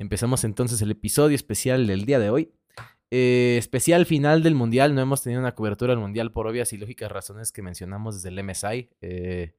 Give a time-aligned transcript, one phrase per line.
[0.00, 2.50] Empezamos entonces el episodio especial del día de hoy.
[3.10, 4.94] Eh, especial final del Mundial.
[4.94, 8.30] No hemos tenido una cobertura del Mundial por obvias y lógicas razones que mencionamos desde
[8.30, 8.88] el MSI.
[9.02, 9.54] Eh,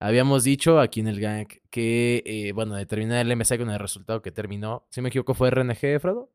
[0.00, 3.78] habíamos dicho aquí en el gang que, eh, bueno, de terminar el MSI con el
[3.78, 4.86] resultado que terminó.
[4.88, 6.32] Si me equivoco, ¿fue RNG, Frodo?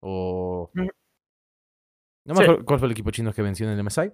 [0.00, 0.70] O...
[0.74, 4.12] No me acuerdo cuál fue el equipo chino que venció en el MSI.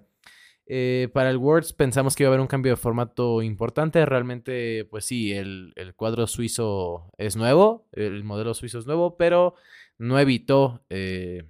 [0.69, 4.05] Eh, para el Worlds pensamos que iba a haber un cambio de formato importante.
[4.05, 9.55] Realmente, pues sí, el, el, cuadro suizo es nuevo, el modelo suizo es nuevo, pero
[9.97, 11.45] no evitó eh,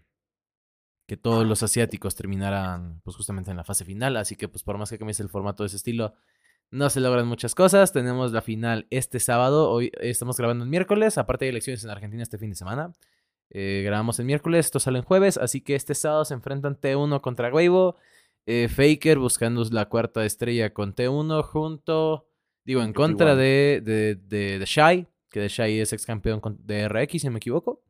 [1.08, 4.18] que todos los asiáticos terminaran pues justamente en la fase final.
[4.18, 6.14] Así que pues por más que cambies el formato de ese estilo,
[6.70, 7.94] no se logran muchas cosas.
[7.94, 9.72] Tenemos la final este sábado.
[9.72, 11.18] Hoy estamos grabando el miércoles.
[11.18, 12.94] Aparte hay elecciones en Argentina este fin de semana.
[13.50, 15.38] Eh, grabamos el miércoles, esto sale en jueves.
[15.38, 17.96] Así que este sábado se enfrentan T1 contra Weibo.
[18.50, 22.30] Eh, Faker buscando la cuarta estrella con T1 junto,
[22.64, 27.22] digo, en contra de, de, de, Shai, que de Shai es ex campeón de RX,
[27.22, 27.84] si me equivoco.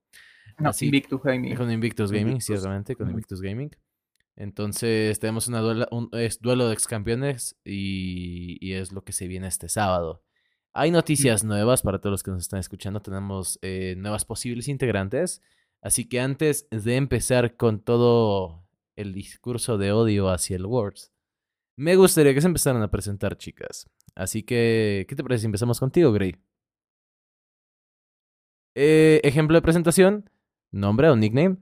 [0.57, 1.55] No, Invictus Gaming.
[1.55, 3.69] Con Invictus Gaming, ciertamente, con Invictus Gaming.
[4.35, 9.27] Entonces tenemos una un es duelo de ex campeones y, y, es lo que se
[9.27, 10.23] viene este sábado.
[10.73, 12.99] Hay noticias nuevas para todos los que nos están escuchando.
[12.99, 15.43] Tenemos eh, nuevas posibles integrantes.
[15.83, 18.66] Así que antes de empezar con todo
[18.97, 21.13] el discurso de odio hacia el Words,
[21.77, 23.87] me gustaría que se empezaran a presentar, chicas.
[24.15, 26.35] Así que, ¿qué te parece si empezamos contigo, Gray?
[28.75, 30.29] Eh, ejemplo de presentación,
[30.71, 31.57] nombre o nickname.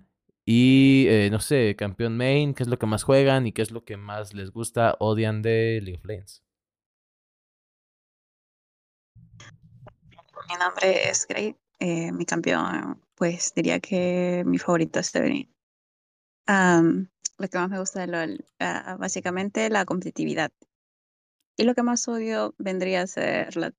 [0.45, 3.71] Y, eh, no sé, campeón main, qué es lo que más juegan y qué es
[3.71, 6.43] lo que más les gusta, odian de League of Legends.
[10.47, 11.57] Mi nombre es Gray.
[11.79, 15.49] Eh, mi campeón, pues diría que mi favorito es Severin
[17.37, 20.51] lo que más me gusta de LOL, uh, básicamente la competitividad.
[21.57, 23.73] Y lo que más odio vendría a ser la...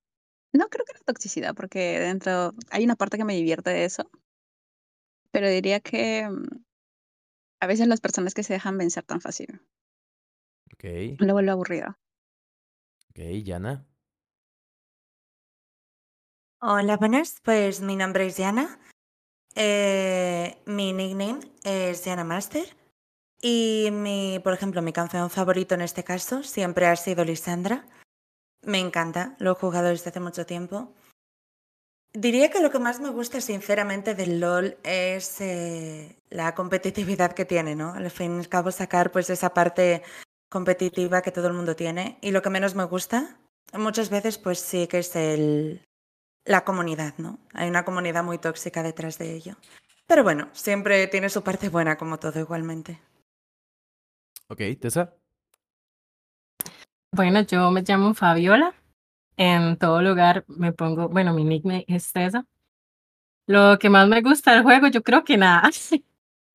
[0.53, 4.11] No creo que la toxicidad, porque dentro hay una parte que me divierte de eso,
[5.31, 6.65] pero diría que mm,
[7.61, 9.61] a veces las personas que se dejan vencer tan fácil.
[10.73, 11.19] Ok.
[11.19, 11.97] Lo vuelvo aburrido.
[13.11, 13.87] Ok, Yana.
[16.61, 17.41] Hola, buenas.
[17.43, 18.79] Pues mi nombre es Yana.
[19.55, 22.65] Eh, mi nickname es Yana Master.
[23.49, 27.87] Y mi, por ejemplo, mi canción favorito en este caso siempre ha sido Lisandra.
[28.63, 30.93] Me encanta, lo he jugado desde hace mucho tiempo.
[32.13, 37.45] Diría que lo que más me gusta, sinceramente, del LOL es eh, la competitividad que
[37.45, 37.93] tiene, ¿no?
[37.93, 40.03] Al fin y al cabo, sacar pues esa parte
[40.51, 42.19] competitiva que todo el mundo tiene.
[42.23, 43.39] Y lo que menos me gusta,
[43.75, 45.87] muchas veces, pues sí que es el,
[46.45, 47.39] la comunidad, ¿no?
[47.55, 49.55] Hay una comunidad muy tóxica detrás de ello.
[50.09, 53.01] Pero bueno, siempre tiene su parte buena, como todo, igualmente.
[54.49, 55.13] Ok, Tessa.
[57.13, 58.75] Bueno, yo me llamo Fabiola.
[59.37, 62.47] En todo lugar me pongo, bueno, mi nickname es Tessa.
[63.47, 65.71] Lo que más me gusta del juego, yo creo que nada.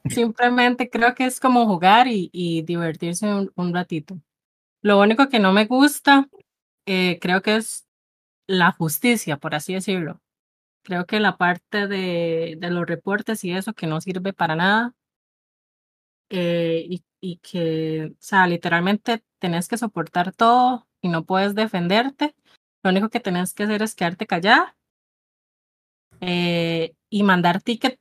[0.09, 4.19] Simplemente creo que es como jugar y, y divertirse un, ratito.
[4.81, 6.30] Lo único que no me gusta,
[6.85, 7.88] eh, creo que es
[8.47, 10.22] la justicia, por así decirlo.
[10.84, 14.96] Creo que la parte de, de los reportes y eso que no sirve para nada.
[16.30, 22.35] Eh, y y que, o sea, literalmente tenés que soportar todo y no puedes defenderte.
[22.83, 24.75] Lo único que tenés que hacer es quedarte callada
[26.19, 27.99] eh, y mandar ticket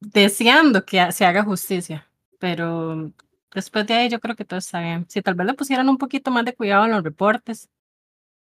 [0.00, 2.08] deseando que se haga justicia.
[2.38, 3.12] Pero
[3.52, 5.06] después de ahí yo creo que todo está bien.
[5.08, 7.68] Si tal vez le pusieran un poquito más de cuidado en los reportes,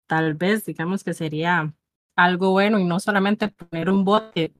[0.06, 1.74] tal vez digamos que sería
[2.16, 4.54] algo bueno y no solamente poner un bot que,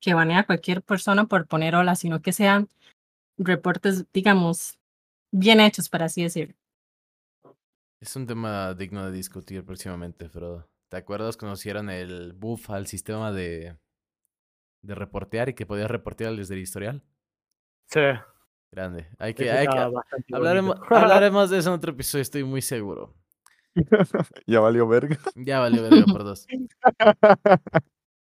[0.00, 2.68] que banea a cualquier persona por poner hola, sino que sean
[3.36, 4.78] reportes, digamos,
[5.32, 6.54] bien hechos, para así decirlo.
[8.00, 10.68] Es un tema digno de discutir próximamente, Frodo.
[10.88, 13.76] ¿Te acuerdas cuando hicieron el buff al sistema de,
[14.82, 17.02] de reportear y que podías reportear desde el historial?
[17.86, 18.00] Sí.
[18.70, 19.08] Grande.
[19.18, 23.14] Hay que, hay que hablaremos, hablaremos de eso en otro episodio, estoy muy seguro.
[24.46, 25.18] ya valió verga.
[25.34, 26.46] Ya valió verga por dos.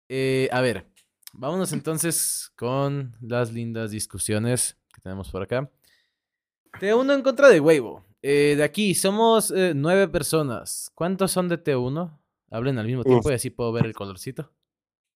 [0.08, 0.86] Eh, a ver,
[1.34, 5.68] vámonos entonces con las lindas discusiones que tenemos por acá.
[6.80, 8.04] T1 en contra de Weibo.
[8.22, 10.92] Eh, de aquí, somos eh, nueve personas.
[10.96, 12.18] ¿Cuántos son de T1?
[12.50, 14.52] Hablen al mismo tiempo y así puedo ver el colorcito.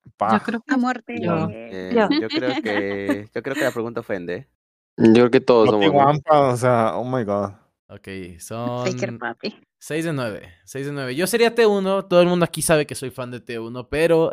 [0.06, 1.15] Yo creo que a muerte.
[1.15, 4.47] Eh, yo, creo que, yo creo que la pregunta ofende.
[4.97, 6.19] Yo creo que todos somos.
[6.29, 7.51] o sea, oh my god.
[7.88, 8.07] Ok,
[8.39, 9.01] son 6
[10.05, 10.53] de 9.
[10.65, 11.15] 6 de 9.
[11.15, 12.07] Yo sería T1.
[12.07, 14.31] Todo el mundo aquí sabe que soy fan de T1, pero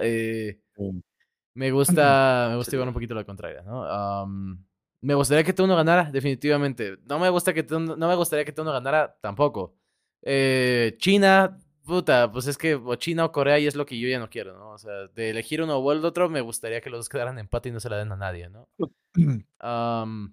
[1.54, 4.24] me gusta, me gusta llevar un poquito la contraria, ¿no?
[4.24, 4.62] Um,
[5.06, 6.98] me gustaría que T1 ganara, definitivamente.
[7.08, 9.76] No me, gusta que no me gustaría que T1 ganara tampoco.
[10.22, 14.08] Eh, China puta, pues es que o China o Corea y es lo que yo
[14.08, 14.72] ya no quiero, ¿no?
[14.72, 17.68] O sea, de elegir uno o el otro, me gustaría que los dos quedaran empate
[17.68, 18.68] y no se la den a nadie, ¿no?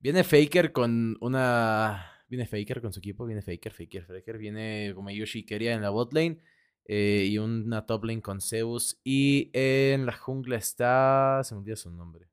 [0.00, 2.10] viene Faker con una...
[2.26, 5.90] Viene Faker con su equipo, viene Faker, Faker, Faker, viene como Yoshi quería en la
[5.90, 6.38] bot lane
[6.86, 11.42] eh, y una top lane con Zeus y en la jungla está...
[11.44, 12.28] Se me olvidó su nombre.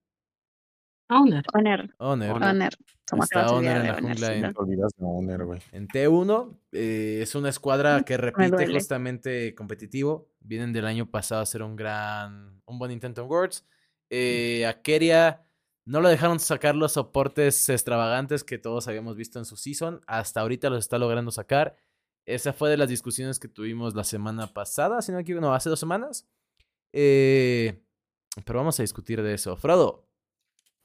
[1.12, 1.44] Owner.
[1.54, 1.94] Owner.
[1.98, 2.32] Owner.
[2.32, 2.78] Owner.
[3.22, 4.46] Está Owner en la jungla en,
[5.74, 6.58] en T1.
[6.72, 10.30] Eh, es una escuadra que repite justamente competitivo.
[10.40, 13.66] Vienen del año pasado a hacer un gran, un buen intento en Worlds.
[14.10, 15.44] Eh, a Keria
[15.84, 20.02] no lo dejaron sacar los soportes extravagantes que todos habíamos visto en su season.
[20.08, 21.76] Hasta ahorita los está logrando sacar.
[22.26, 25.54] Esa fue de las discusiones que tuvimos la semana pasada, si no me equivoco, no,
[25.54, 26.30] hace dos semanas.
[26.94, 27.84] Eh,
[28.46, 29.58] pero vamos a discutir de eso.
[29.58, 30.08] Frodo,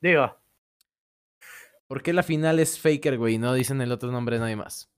[0.00, 0.36] Diga.
[1.86, 3.38] ¿Por qué la final es Faker, güey?
[3.38, 4.90] No dicen el otro nombre de nadie más.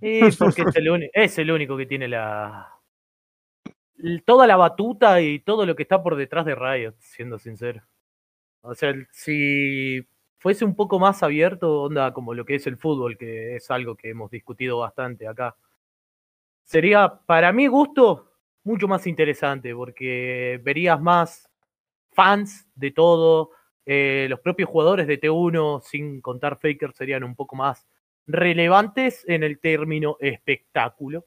[0.00, 2.76] Y porque es, el es el único que tiene la.
[4.24, 7.82] Toda la batuta y todo lo que está por detrás de Riot, siendo sincero.
[8.62, 10.06] O sea, si
[10.38, 13.94] fuese un poco más abierto, onda como lo que es el fútbol, que es algo
[13.96, 15.54] que hemos discutido bastante acá,
[16.64, 18.32] sería, para mi gusto,
[18.64, 21.50] mucho más interesante, porque verías más
[22.12, 23.50] fans de todo,
[23.86, 27.86] eh, los propios jugadores de T1, sin contar Faker, serían un poco más
[28.26, 31.26] relevantes en el término espectáculo.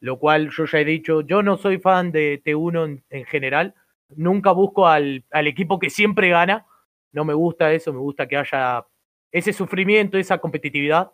[0.00, 3.74] Lo cual yo ya he dicho, yo no soy fan de T1 en, general.
[4.16, 6.66] Nunca busco al, al, equipo que siempre gana.
[7.12, 8.86] No me gusta eso, me gusta que haya
[9.30, 11.10] ese sufrimiento, esa competitividad.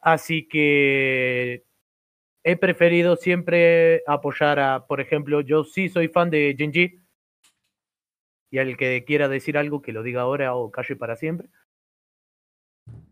[0.00, 1.64] Así que
[2.46, 7.00] he preferido siempre apoyar a, por ejemplo, yo sí soy fan de Genji,
[8.56, 11.50] y al que quiera decir algo que lo diga ahora o calle para siempre.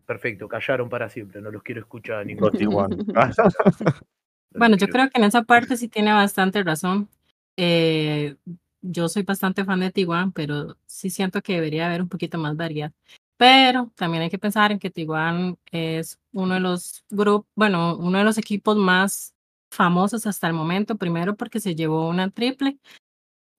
[0.07, 2.49] Perfecto, callaron para siempre, no los quiero escuchar ningún
[4.55, 7.09] Bueno, yo creo que en esa parte sí tiene bastante razón.
[7.57, 8.37] Eh,
[8.81, 12.55] yo soy bastante fan de Tiguan, pero sí siento que debería haber un poquito más
[12.57, 12.91] variedad.
[13.37, 18.17] Pero también hay que pensar en que Tiguan es uno de los grupos, bueno, uno
[18.17, 19.35] de los equipos más
[19.69, 22.79] famosos hasta el momento, primero porque se llevó una triple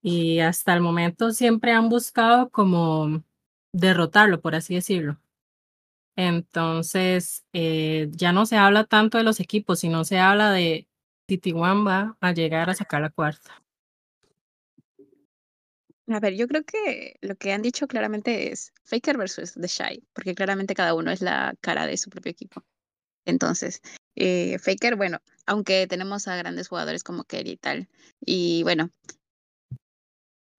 [0.02, 3.22] y hasta el momento siempre han buscado como
[3.72, 5.20] derrotarlo, por así decirlo.
[6.16, 10.88] Entonces, eh, ya no se habla tanto de los equipos, sino se habla de
[11.26, 13.62] Titiwamba a llegar a sacar la cuarta.
[16.08, 20.04] A ver, yo creo que lo que han dicho claramente es Faker versus The Shy,
[20.12, 22.64] porque claramente cada uno es la cara de su propio equipo.
[23.24, 23.82] Entonces,
[24.14, 27.88] eh, Faker, bueno, aunque tenemos a grandes jugadores como Kerry y tal,
[28.20, 28.90] y bueno,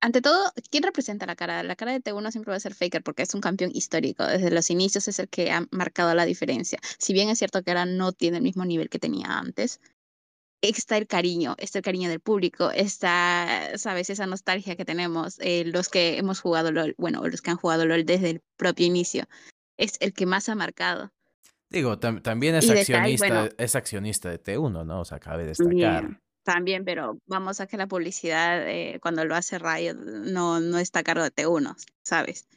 [0.01, 1.63] ante todo, ¿quién representa la cara?
[1.63, 4.25] La cara de T1 siempre va a ser Faker porque es un campeón histórico.
[4.25, 6.79] Desde los inicios es el que ha marcado la diferencia.
[6.97, 9.79] Si bien es cierto que ahora no tiene el mismo nivel que tenía antes,
[10.61, 15.63] está el cariño, está el cariño del público, está, sabes, esa nostalgia que tenemos, eh,
[15.65, 19.25] los que hemos jugado LOL, bueno, los que han jugado LOL desde el propio inicio,
[19.77, 21.11] es el que más ha marcado.
[21.69, 25.01] Digo, también es accionista, es accionista de T1, ¿no?
[25.01, 26.21] O sea, cabe destacar.
[26.47, 30.99] También, pero vamos a que la publicidad, eh, cuando lo hace Riot, no, no está
[30.99, 32.47] a cargo de T1, ¿sabes?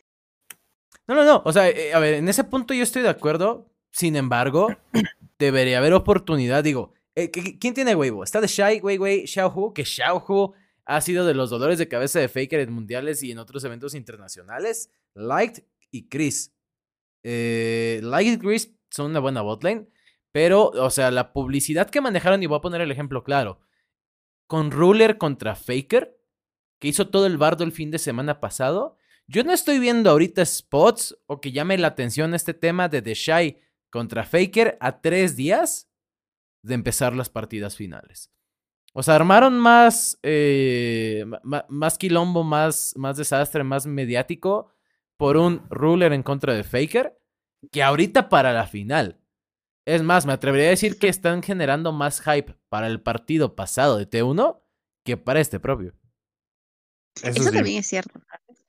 [1.09, 1.43] No, no, no.
[1.45, 3.69] O sea, eh, a ver, en ese punto yo estoy de acuerdo.
[3.91, 4.69] Sin embargo,
[5.41, 6.63] debería haber oportunidad.
[6.63, 8.23] Digo, eh, ¿quién tiene Weibo?
[8.23, 12.21] Está de Shai, Wei Wei, Xiaohu, que Xiaohu ha sido de los dolores de cabeza
[12.21, 14.93] de Faker en mundiales y en otros eventos internacionales.
[15.15, 16.55] Light y Chris.
[17.25, 19.89] Light y Chris son una buena botlane.
[20.31, 23.59] Pero, o sea, la publicidad que manejaron, y voy a poner el ejemplo claro
[24.51, 26.21] con Ruler contra Faker,
[26.81, 28.97] que hizo todo el bardo el fin de semana pasado.
[29.29, 33.15] Yo no estoy viendo ahorita spots o que llame la atención este tema de The
[33.15, 33.59] Shy
[33.91, 35.89] contra Faker a tres días
[36.65, 38.33] de empezar las partidas finales.
[38.93, 41.25] O sea, armaron más, eh,
[41.69, 44.73] más quilombo, más, más desastre, más mediático
[45.17, 47.17] por un ruler en contra de Faker
[47.71, 49.20] que ahorita para la final.
[49.87, 53.99] Es más, me atrevería a decir que están generando más hype para el partido pasado
[53.99, 54.63] de T1
[55.05, 55.95] que para este propio.
[57.23, 58.21] Eso, también es cierto.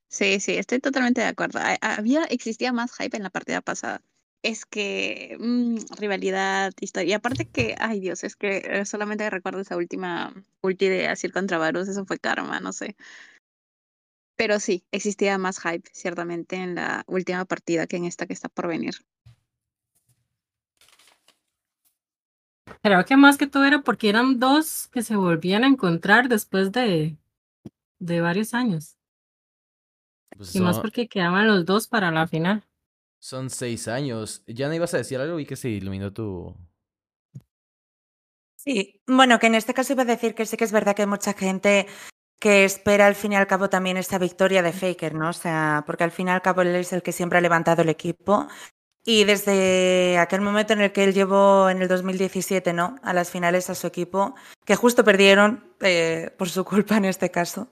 [0.07, 1.59] Sí, sí, estoy totalmente de acuerdo.
[1.81, 4.01] Había, existía más hype en la partida pasada.
[4.43, 7.11] Es que mm, rivalidad, historia.
[7.11, 11.31] Y aparte que, ay Dios, es que eh, solamente recuerdo esa última ulti de Asir
[11.31, 12.95] contra Varus, eso fue karma, no sé.
[14.35, 18.49] Pero sí, existía más hype, ciertamente, en la última partida que en esta que está
[18.49, 18.95] por venir.
[22.83, 26.71] Creo que más que todo era porque eran dos que se volvían a encontrar después
[26.71, 27.17] de,
[27.99, 28.97] de varios años.
[30.35, 32.65] Pues y más porque quedaban los dos para la final.
[33.19, 34.43] Son seis años.
[34.47, 36.55] ¿Ya no ibas a decir algo y que se iluminó tu.
[38.55, 41.03] Sí, bueno, que en este caso iba a decir que sí que es verdad que
[41.03, 41.87] hay mucha gente
[42.39, 45.29] que espera al fin y al cabo también esta victoria de Faker, ¿no?
[45.29, 47.83] O sea, porque al fin y al cabo él es el que siempre ha levantado
[47.83, 48.47] el equipo.
[49.03, 52.95] Y desde aquel momento en el que él llevó en el 2017, ¿no?
[53.01, 57.31] A las finales a su equipo, que justo perdieron eh, por su culpa en este
[57.31, 57.69] caso.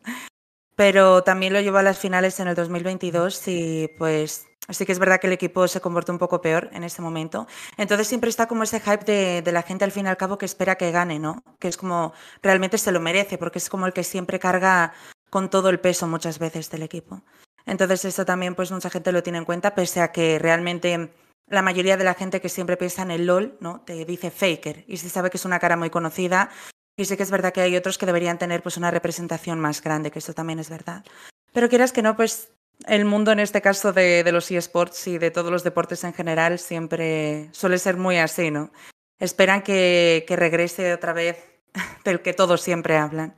[0.76, 5.00] Pero también lo llevó a las finales en el 2022 y pues Así que es
[5.00, 7.48] verdad que el equipo se comportó un poco peor en ese momento.
[7.76, 10.46] Entonces siempre está como ese hype de, la gente al fin y al cabo que
[10.46, 11.44] espera que gane, ¿no?
[11.58, 14.94] Que es como realmente se lo merece, porque es como el que siempre carga
[15.32, 17.24] con todo el peso muchas veces del equipo.
[17.70, 21.12] Entonces eso también pues mucha gente lo tiene en cuenta, pese a que realmente
[21.48, 23.82] la mayoría de la gente que siempre piensa en el LOL, ¿no?
[23.82, 26.50] Te dice Faker y se sabe que es una cara muy conocida
[26.98, 29.82] y sé que es verdad que hay otros que deberían tener pues una representación más
[29.82, 31.06] grande, que eso también es verdad.
[31.54, 32.52] Pero quieras que no, pues
[32.88, 36.58] el mundo en este caso de, los eSports y de todos los deportes en general
[36.58, 38.72] siempre suele ser muy así, ¿no?
[39.20, 41.38] Esperan que, regrese otra vez
[42.04, 43.36] del que todos siempre hablan,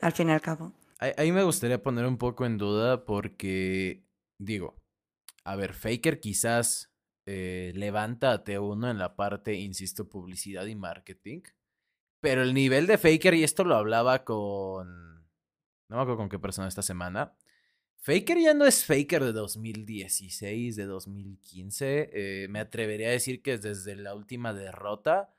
[0.00, 0.72] al fin y al cabo.
[1.00, 4.04] Ahí me gustaría poner un poco en duda porque,
[4.38, 4.76] digo,
[5.44, 6.92] a ver, Faker quizás
[7.24, 11.40] eh, levanta a T1 en la parte, insisto, publicidad y marketing,
[12.20, 15.14] pero el nivel de Faker, y esto lo hablaba con,
[15.88, 17.34] no me acuerdo con qué persona esta semana,
[18.02, 22.10] Faker ya no es Faker de 2016, de 2015.
[22.12, 25.34] Eh, me atrevería a decir que desde la última derrota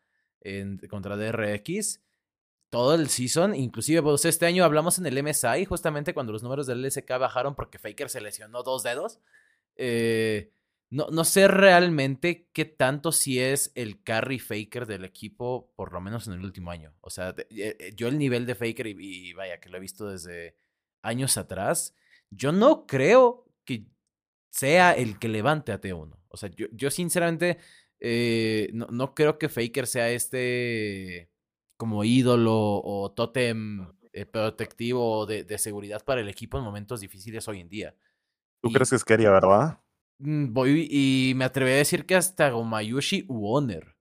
[0.90, 2.02] contra DRX,
[2.72, 6.66] todo el season, inclusive pues, este año hablamos en el MSI, justamente cuando los números
[6.66, 9.20] del LSK bajaron porque Faker se lesionó dos dedos.
[9.76, 10.52] Eh,
[10.90, 16.02] no, no sé realmente qué tanto si es el carry Faker del equipo, por lo
[16.02, 16.96] menos en el último año.
[17.02, 20.56] O sea, eh, yo el nivel de Faker, y vaya que lo he visto desde
[21.04, 21.94] años atrás
[22.32, 23.86] yo no creo que
[24.50, 26.18] sea el que levante a T1.
[26.30, 27.60] O sea, yo, yo sinceramente
[28.00, 31.30] eh, no, creo que Faker sea este
[31.82, 37.48] como ídolo o tótem eh, protectivo de, de, seguridad para el equipo en momentos difíciles
[37.48, 37.96] hoy en día.
[38.62, 39.80] ¿Tú crees que es Keria, verdad?
[40.20, 43.98] Mm, voy y me atreví a decir que hasta Gomayushi u Honor.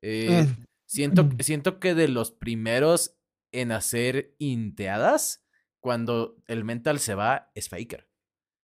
[0.00, 0.64] Eh, mm.
[0.86, 1.38] siento, mm.
[1.40, 3.16] siento que de los primeros
[3.50, 5.44] en hacer inteadas,
[5.80, 8.08] cuando el mental se va, es Faker.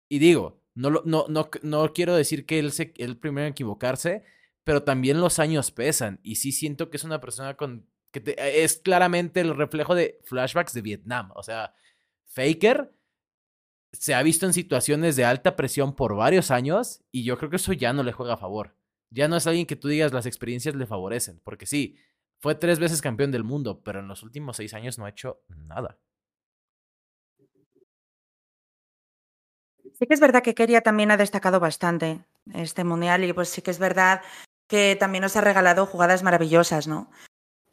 [0.08, 4.24] Y digo, no, no, no, no quiero decir que él se el primero en equivocarse,
[4.64, 6.18] pero también los años pesan.
[6.22, 7.90] Y sí siento que es una persona con.
[8.22, 11.32] Que es claramente el reflejo de flashbacks de Vietnam.
[11.34, 11.74] O sea,
[12.26, 12.92] Faker
[13.92, 17.56] se ha visto en situaciones de alta presión por varios años y yo creo que
[17.56, 18.76] eso ya no le juega a favor.
[19.10, 21.40] Ya no es alguien que tú digas las experiencias le favorecen.
[21.44, 21.96] Porque sí,
[22.40, 25.42] fue tres veces campeón del mundo, pero en los últimos seis años no ha hecho
[25.48, 25.98] nada.
[29.98, 33.62] Sí que es verdad que Keria también ha destacado bastante este mundial y pues sí
[33.62, 34.22] que es verdad
[34.66, 37.10] que también nos ha regalado jugadas maravillosas, ¿no?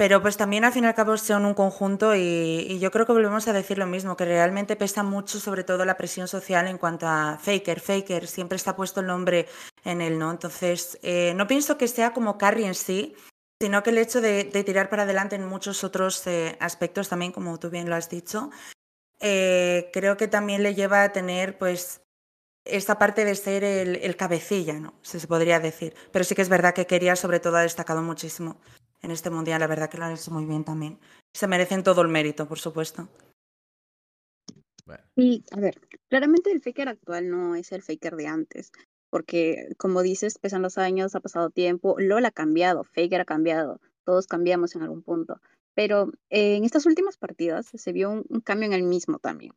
[0.01, 3.11] Pero pues también al fin y al cabo son un conjunto y, yo creo que
[3.11, 6.79] volvemos a decir lo mismo, que realmente pesa mucho sobre todo la presión social en
[6.79, 7.79] cuanto a Faker.
[7.79, 9.47] Faker siempre está puesto el nombre
[9.83, 10.31] en él, ¿no?
[10.31, 13.13] Entonces, eh, no pienso que sea como Carrie en sí,
[13.61, 17.59] sino que el hecho de, tirar para adelante en muchos otros eh, aspectos también, como
[17.59, 18.49] tú bien lo has dicho,
[19.19, 22.01] eh, creo que también le lleva a tener pues
[22.65, 24.95] esta parte de ser el, cabecilla, ¿no?
[25.03, 25.93] Se podría decir.
[26.11, 28.59] Pero sí que es verdad que quería, sobre todo, ha destacado muchísimo
[29.01, 29.59] en este mundial.
[29.59, 30.99] La verdad que lo han hecho muy bien también.
[31.33, 33.07] Se merecen todo el mérito, por supuesto.
[35.15, 35.79] Y, a ver,
[36.09, 38.71] claramente el faker actual no es el faker de antes.
[39.09, 41.95] Porque, como dices, pesan los años, ha pasado tiempo.
[41.99, 43.81] LOL ha cambiado, faker ha cambiado.
[44.05, 45.41] Todos cambiamos en algún punto.
[45.73, 49.53] Pero eh, en estas últimas partidas se vio un cambio en el mismo también.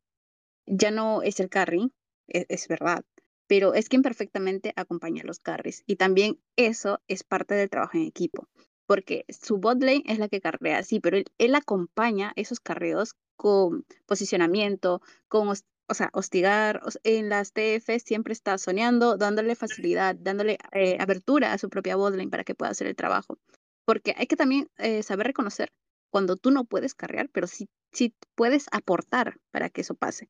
[0.66, 1.92] Ya no es el carry,
[2.28, 3.04] e-, es, verdad,
[3.46, 5.82] pero es quien perfectamente acompaña a los carries.
[5.86, 8.48] Y también eso es parte del trabajo en equipo,
[8.86, 13.84] porque su bot lane es la que carrea, sí, pero él, acompaña esos carreos con
[14.06, 16.82] posicionamiento, con, o sea, hostigar.
[17.02, 22.30] En las TF siempre está soñando, dándole facilidad, dándole eh, a su propia bot lane
[22.30, 23.38] para que pueda hacer el trabajo.
[23.84, 25.70] Porque hay que también eh, saber reconocer
[26.10, 30.28] cuando tú no puedes carrear, pero sí, sí puedes aportar para que eso pase.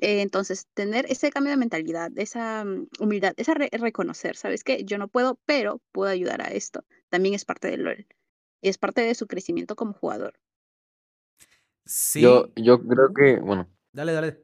[0.00, 4.82] Eh, entonces, tener ese cambio de mentalidad, esa mm, humildad, esa reconocer, ¿sabes qué?
[4.84, 6.84] Yo no puedo, pero puedo ayudar a esto.
[7.10, 8.06] También es parte de LOL.
[8.62, 10.34] Y es parte de su crecimiento como jugador.
[11.84, 12.20] Sí.
[12.20, 13.68] Yo, yo creo que, bueno.
[13.92, 14.40] Dale, dale.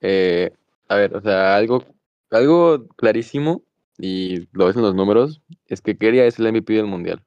[0.00, 0.50] Eh,
[0.88, 1.84] a ver, o sea, algo,
[2.30, 3.62] algo clarísimo,
[3.98, 7.24] y lo ves en los números, es que Keria es el MVP del mundial.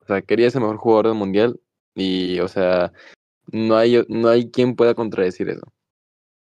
[0.00, 1.60] O sea, Keria es el mejor jugador del mundial,
[1.94, 2.92] y, o sea,
[3.52, 5.66] no hay, no hay quien pueda contradecir eso.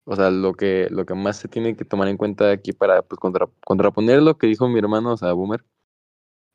[0.04, 3.02] O sea, lo que, lo que más se tiene que tomar en cuenta aquí para
[3.02, 3.18] pues,
[3.64, 5.64] contraponer lo que dijo mi hermano, o sea, Boomer,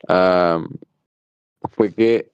[0.08, 2.31] fue que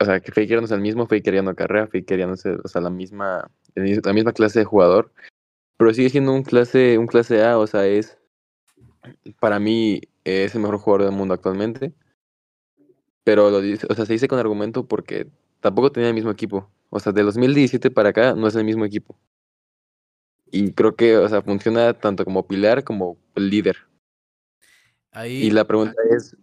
[0.00, 2.34] o sea, que Faker no es el mismo, Faker ya no carrera, Faker ya no
[2.34, 5.10] es, o sea, la misma, la misma clase de jugador,
[5.76, 8.18] pero sigue siendo un clase, un clase A, o sea, es,
[9.40, 11.92] para mí, es el mejor jugador del mundo actualmente,
[13.24, 15.28] pero lo dice, o sea, se dice con argumento porque
[15.60, 18.84] tampoco tenía el mismo equipo, o sea, de 2017 para acá no es el mismo
[18.84, 19.16] equipo.
[20.50, 23.76] Y creo que, o sea, funciona tanto como pilar como líder.
[25.10, 26.36] Ahí, y la pregunta es,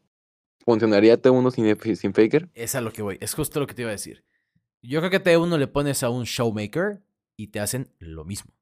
[0.63, 2.50] ¿funcionaría T1 sin, sin Faker?
[2.53, 4.24] Es a lo que voy, es justo lo que te iba a decir.
[4.82, 7.01] Yo creo que T1 le pones a un showmaker
[7.38, 8.53] y te hacen lo mismo.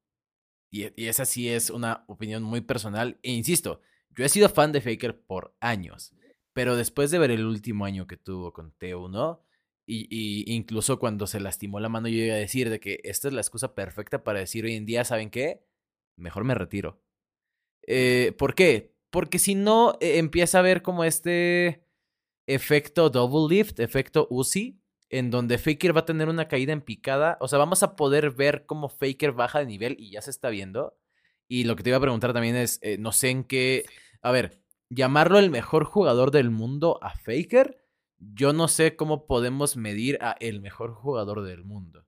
[0.70, 3.18] Y, y, esa sí es una opinión muy personal.
[3.22, 3.80] E insisto,
[4.10, 6.14] yo he sido fan de Faker por años.
[6.54, 9.40] Pero después de ver el último año que tuvo con T1,
[9.86, 13.28] y, y, incluso cuando se lastimó la mano, yo iba a decir de que esta
[13.28, 15.64] es la excusa perfecta para decir hoy en día, ¿saben qué?
[16.16, 17.02] Mejor me retiro.
[17.86, 18.94] Eh, ¿Por qué?
[19.10, 21.81] Porque si no, eh, empieza a ver como este
[22.46, 24.80] efecto double lift, efecto Uzi,
[25.10, 27.36] en donde Faker va a tener una caída en picada.
[27.40, 30.48] O sea, vamos a poder ver cómo Faker baja de nivel y ya se está
[30.48, 30.96] viendo.
[31.48, 33.84] Y lo que te iba a preguntar también es, eh, no sé en qué...
[34.22, 37.82] A ver, llamarlo el mejor jugador del mundo a Faker
[38.34, 42.06] yo no sé cómo podemos medir a el mejor jugador del mundo.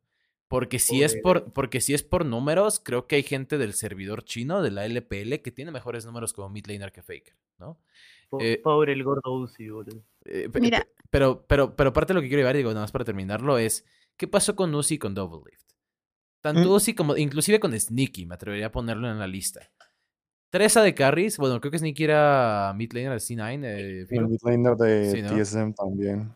[0.49, 4.25] Porque si, es por, porque si es por números, creo que hay gente del servidor
[4.25, 7.81] chino, de la LPL, que tiene mejores números como mid laner que Faker, ¿no?
[8.41, 10.05] Eh, pobre el gordo Uzi, boludo.
[10.25, 10.87] Eh, Mira.
[11.11, 13.85] Pero, pero, pero parte de lo que quiero llevar, digo, nada más para terminarlo, es
[14.17, 15.65] ¿qué pasó con Uzi y con Double Lift?
[16.41, 16.73] Tanto mm.
[16.73, 19.71] Uzi como, inclusive con Sneaky, me atrevería a ponerlo en la lista.
[20.51, 23.65] Teresa de carries, bueno, creo que Sneaky era midlaner de C9.
[23.65, 26.33] Eh, el midlaner de TSM también.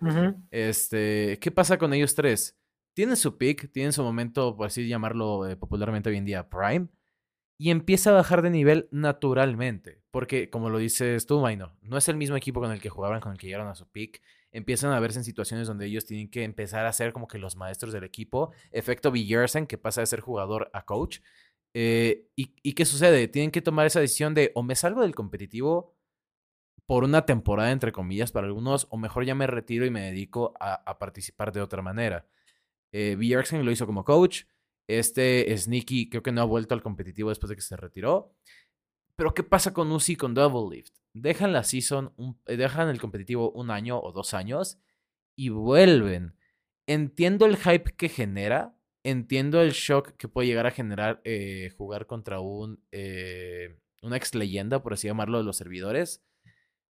[0.51, 2.57] Este, ¿qué pasa con ellos tres?
[2.95, 6.89] Tienen su pick, tienen su momento, por así llamarlo eh, popularmente hoy en día, prime,
[7.59, 10.03] y empieza a bajar de nivel naturalmente.
[10.19, 13.21] Porque, como lo dices tú, Maino, no es el mismo equipo con el que jugaban,
[13.21, 14.21] con el que llegaron a su pick.
[14.51, 17.55] Empiezan a verse en situaciones donde ellos tienen que empezar a ser como que los
[17.55, 18.51] maestros del equipo.
[18.73, 21.21] Efecto Bjersen, que pasa de ser jugador a coach.
[21.73, 23.29] Eh, y, qué sucede?
[23.29, 25.95] Tienen que tomar esa decisión de o me salgo del competitivo
[26.85, 30.53] por una temporada, entre comillas, para algunos, o mejor ya me retiro y me dedico
[30.59, 32.27] a, participar de otra manera.
[32.91, 34.47] Eh, lo hizo como coach.
[34.89, 38.35] Este Sneaky creo que no ha vuelto al competitivo después de que se retiró.
[39.19, 40.95] Pero ¿qué pasa con Uzi con Double Lift?
[41.13, 42.15] Dejan la season,
[42.47, 44.79] eh, dejan el competitivo un año o dos años
[45.35, 46.37] y vuelven.
[46.87, 52.07] Entiendo el hype que genera, entiendo el shock que puede llegar a generar eh, jugar
[52.07, 56.23] contra un eh, una ex leyenda, por así llamarlo, de los servidores.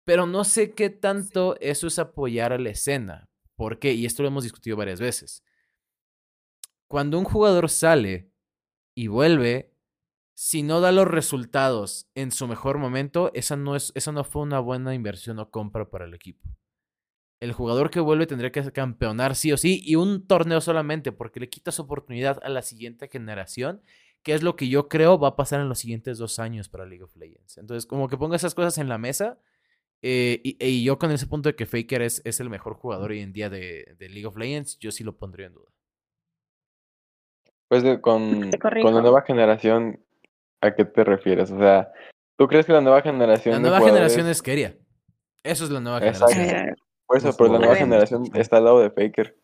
[0.04, 3.30] Pero no sé qué tanto eso es apoyar a la escena.
[3.56, 3.94] ¿Por qué?
[3.94, 5.42] Y esto lo hemos discutido varias veces.
[6.88, 8.30] Cuando un jugador sale
[8.94, 9.77] y vuelve,
[10.40, 14.42] si no da los resultados en su mejor momento, esa no, es, esa no fue
[14.42, 16.48] una buena inversión o compra para el equipo
[17.40, 21.40] el jugador que vuelve tendría que campeonar sí o sí y un torneo solamente porque
[21.40, 23.82] le quitas oportunidad a la siguiente generación,
[24.22, 26.84] que es lo que yo creo va a pasar en los siguientes dos años para
[26.84, 27.58] League of Legends.
[27.58, 29.38] Entonces, como que ponga esas cosas en la mesa
[30.02, 33.20] eh, y, yo con ese punto de que Faker es, es el mejor jugador hoy
[33.20, 35.70] en día de, League of Legends, yo sí lo pondría en duda.
[37.68, 40.00] Pues con, con la nueva generación,
[40.60, 41.50] ¿a qué te refieres?
[41.50, 41.92] O sea,
[42.36, 43.54] ¿tú crees que la nueva generación...
[43.54, 44.76] La nueva generación es Keria.
[45.42, 46.76] Eso es la nueva generación.
[47.06, 49.34] Por eso, pero la nueva generación está al lado de Faker.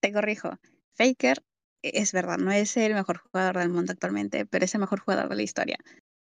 [0.00, 0.50] Te corrijo.
[0.94, 1.42] Faker,
[1.82, 5.28] es verdad, no es el mejor jugador del mundo actualmente, pero es el mejor jugador
[5.28, 5.76] de la historia.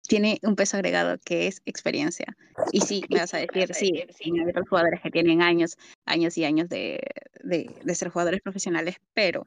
[0.09, 2.37] Tiene un peso agregado que es experiencia.
[2.73, 6.37] Y sí, me vas a decir, sí, sí, hay otros jugadores que tienen años, años
[6.37, 7.01] y años de,
[7.45, 9.45] de, ser jugadores profesionales, pero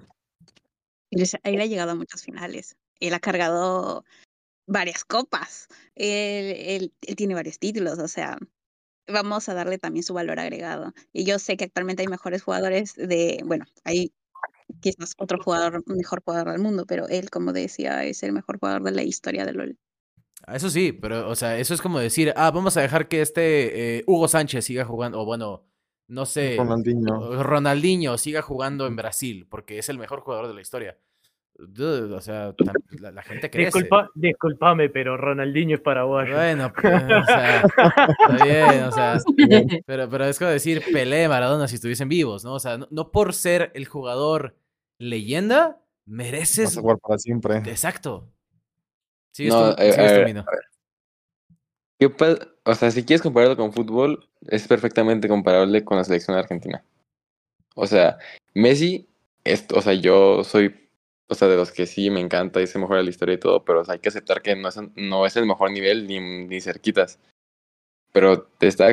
[1.12, 2.78] él, ha llegado a muchas finales.
[3.00, 4.06] Él ha cargado
[4.68, 5.68] varias copas.
[5.96, 8.38] él, él tiene varios títulos, o sea,
[9.08, 10.94] vamos a darle también su valor agregado.
[11.14, 14.14] Y yo sé que actualmente hay mejores jugadores de, bueno, hay
[14.82, 18.84] quizás otro jugador, mejor jugador del mundo, pero él, como decía, es el mejor jugador
[18.84, 19.78] de la historia de LOL.
[20.48, 23.22] Ah, eso sí, pero, o sea, eso es como decir, ah, vamos a dejar que
[23.22, 25.66] este eh, Hugo Sánchez siga jugando, o bueno,
[26.08, 27.42] no sé, Ronaldinho.
[27.42, 31.00] Ronaldinho siga jugando en Brasil, porque es el mejor jugador de la historia
[31.58, 32.54] o sea,
[33.00, 33.66] la, gente crece.
[33.66, 36.36] Disculpa, disculpame, pero Ronaldinho es paraguayo.
[36.36, 39.18] Bueno, pues, o sea, está bien, o sea,
[39.86, 42.54] pero, pero es como decir Pelé, Maradona si estuviesen vivos, ¿no?
[42.54, 44.56] O sea, no, por ser el jugador
[45.00, 46.78] leyenda, mereces...
[46.78, 47.58] jugar para siempre.
[47.58, 48.30] Exacto.
[49.32, 50.44] Sí, no, eh,
[52.64, 56.84] o sea, si quieres compararlo con fútbol, es perfectamente comparable con la selección argentina.
[57.76, 58.18] O sea,
[58.54, 59.10] Messi,
[59.44, 60.85] es, o sea, yo soy
[61.28, 63.66] o sea, de los que sí me encanta y se mejora la historia y todo,
[63.66, 67.20] pero hay que aceptar que no es, no es el mejor nivel ni, ni cerquitas.
[68.12, 68.90] Pero te está,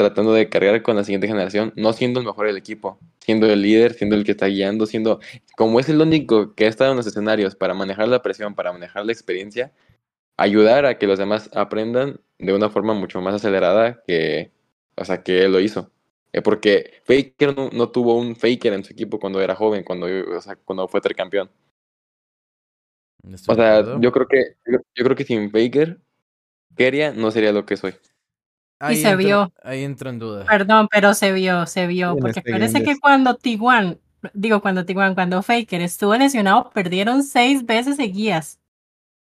[0.00, 3.60] tratando de cargar con la siguiente generación, no siendo el mejor del equipo, siendo el
[3.60, 5.20] líder, siendo el que está guiando, siendo,
[5.58, 8.72] como es el único que ha estado en los escenarios para manejar la presión, para
[8.72, 9.72] manejar la experiencia,
[10.38, 14.50] ayudar a que los demás aprendan de una forma mucho más acelerada que,
[14.96, 15.90] o sea, que él lo hizo.
[16.32, 20.40] Eh, porque Faker no, tuvo un Faker en su equipo cuando era joven, cuando, o
[20.40, 21.02] sea, cuando fue
[23.46, 26.00] O sea, yo creo que yo, creo que sin Faker,
[26.76, 27.94] Keria no sería lo que soy.
[28.90, 29.52] y se vio.
[29.62, 30.44] Ahí entra en duda.
[30.46, 32.16] Perdón, pero se vio, se vio.
[32.16, 33.98] porque parece que cuando Tiguan,
[34.32, 38.58] digo cuando Tiguan, cuando Faker estuvo lesionado, perdieron seis veces seguidas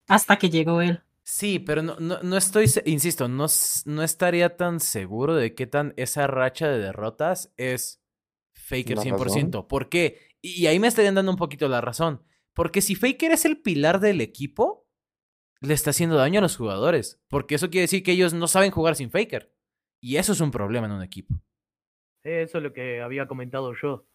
[0.07, 1.01] hasta que llegó él.
[1.23, 3.45] Sí, pero no, no, no estoy, insisto, no,
[3.85, 8.01] no estaría tan seguro de qué tan esa racha de derrotas es
[8.53, 9.67] Faker 100%.
[9.67, 10.19] ¿Por qué?
[10.41, 12.23] Y ahí me estarían dando un poquito la razón.
[12.53, 14.87] Porque si Faker es el pilar del equipo,
[15.61, 17.21] le está haciendo daño a los jugadores.
[17.27, 19.53] Porque eso quiere decir que ellos no saben jugar sin Faker.
[20.01, 21.35] Y eso es un problema en un equipo.
[22.23, 24.05] Eso es lo que había comentado yo.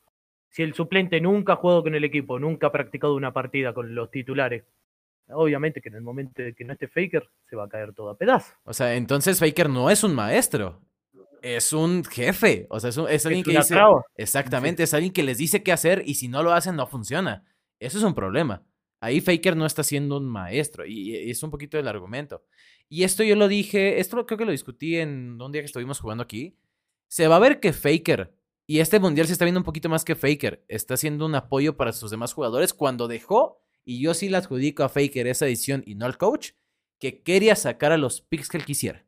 [0.50, 3.94] Si el suplente nunca ha jugado con el equipo, nunca ha practicado una partida con
[3.94, 4.64] los titulares,
[5.28, 8.10] obviamente que en el momento de que no esté Faker, se va a caer todo
[8.10, 8.54] a pedazos.
[8.64, 10.80] O sea, entonces Faker no es un maestro.
[11.42, 12.66] Es un jefe.
[12.70, 13.76] O sea, es, alguien que dice.
[14.16, 17.44] Exactamente, es alguien que les dice qué hacer y si no lo hacen, no funciona.
[17.78, 18.64] Eso es un problema.
[19.00, 22.44] Ahí Faker no está siendo un maestro y, es un poquito el argumento.
[22.88, 26.00] Y esto yo lo dije, esto creo que lo discutí en un día que estuvimos
[26.00, 26.56] jugando aquí.
[27.08, 28.34] Se va a ver que Faker,
[28.66, 31.76] y este mundial se está viendo un poquito más que Faker, está haciendo un apoyo
[31.76, 35.84] para sus demás jugadores cuando dejó y yo sí le adjudico a Faker esa edición
[35.86, 36.50] y no al coach,
[36.98, 39.06] que quería sacar a los picks que él quisiera.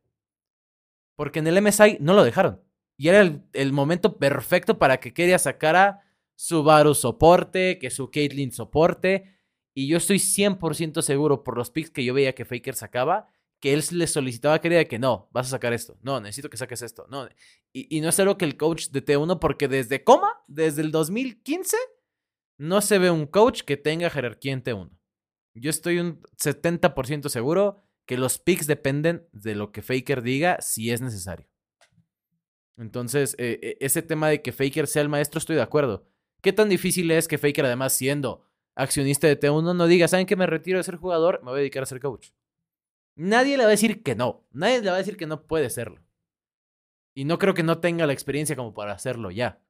[1.17, 2.63] Porque en el MSI no lo dejaron.
[2.97, 6.08] Y era el, momento perfecto para que quería sacara su
[6.65, 9.35] Baru soporte, que su Caitlyn soporte.
[9.75, 13.29] Y yo estoy 100% seguro por los picks que yo veía que Faker sacaba,
[13.61, 15.99] que él le solicitaba quería que no, vas a sacar esto.
[16.03, 17.07] No, necesito que saques esto.
[17.11, 17.29] No.
[17.73, 20.91] Y, y no es algo que el coach de T1, porque desde coma, desde el
[20.91, 21.77] 2015,
[22.59, 24.91] no se ve un coach que tenga jerarquía en T1.
[25.55, 30.91] Yo estoy un 70% seguro que los picks dependen de lo que Faker diga si
[30.91, 31.47] es necesario.
[32.77, 36.09] Entonces, eh, eh, ese tema de que Faker sea el maestro, estoy de acuerdo.
[36.49, 38.43] ¿Qué tan difícil es que Faker, además siendo
[38.75, 41.41] accionista de T1, no diga, ¿saben que me retiro de ser jugador?
[41.43, 42.31] Me voy a dedicar a ser coach.
[43.17, 44.47] Nadie le va a decir que no.
[44.51, 46.01] Nadie le va a decir que no puede serlo.
[47.15, 49.61] Y no creo que no tenga la experiencia como para hacerlo ya.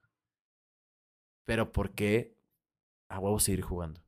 [1.47, 2.37] Pero ¿por qué
[3.09, 4.01] a huevo seguir jugando.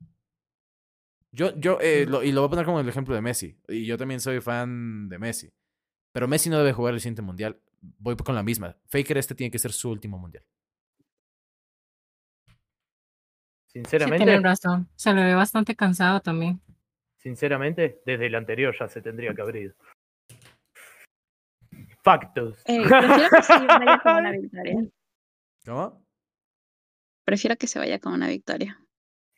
[1.33, 3.59] Yo, yo, eh, y lo voy a poner como el ejemplo de Messi.
[3.67, 5.51] Y yo también soy fan de Messi.
[6.13, 7.59] Pero Messi no debe jugar el siguiente mundial.
[7.81, 8.77] Voy con la misma.
[8.87, 10.45] Faker este tiene que ser su último mundial.
[13.71, 14.25] Sinceramente.
[14.25, 14.89] tiene razón.
[14.95, 16.59] Se le ve bastante cansado también.
[17.17, 19.73] Sinceramente, desde el anterior ya se tendría que haber ido.
[22.03, 22.61] Factos.
[22.65, 24.87] Eh, prefiero que se vaya con una victoria.
[25.65, 26.05] ¿Cómo?
[27.23, 28.79] Prefiero que se vaya con una victoria.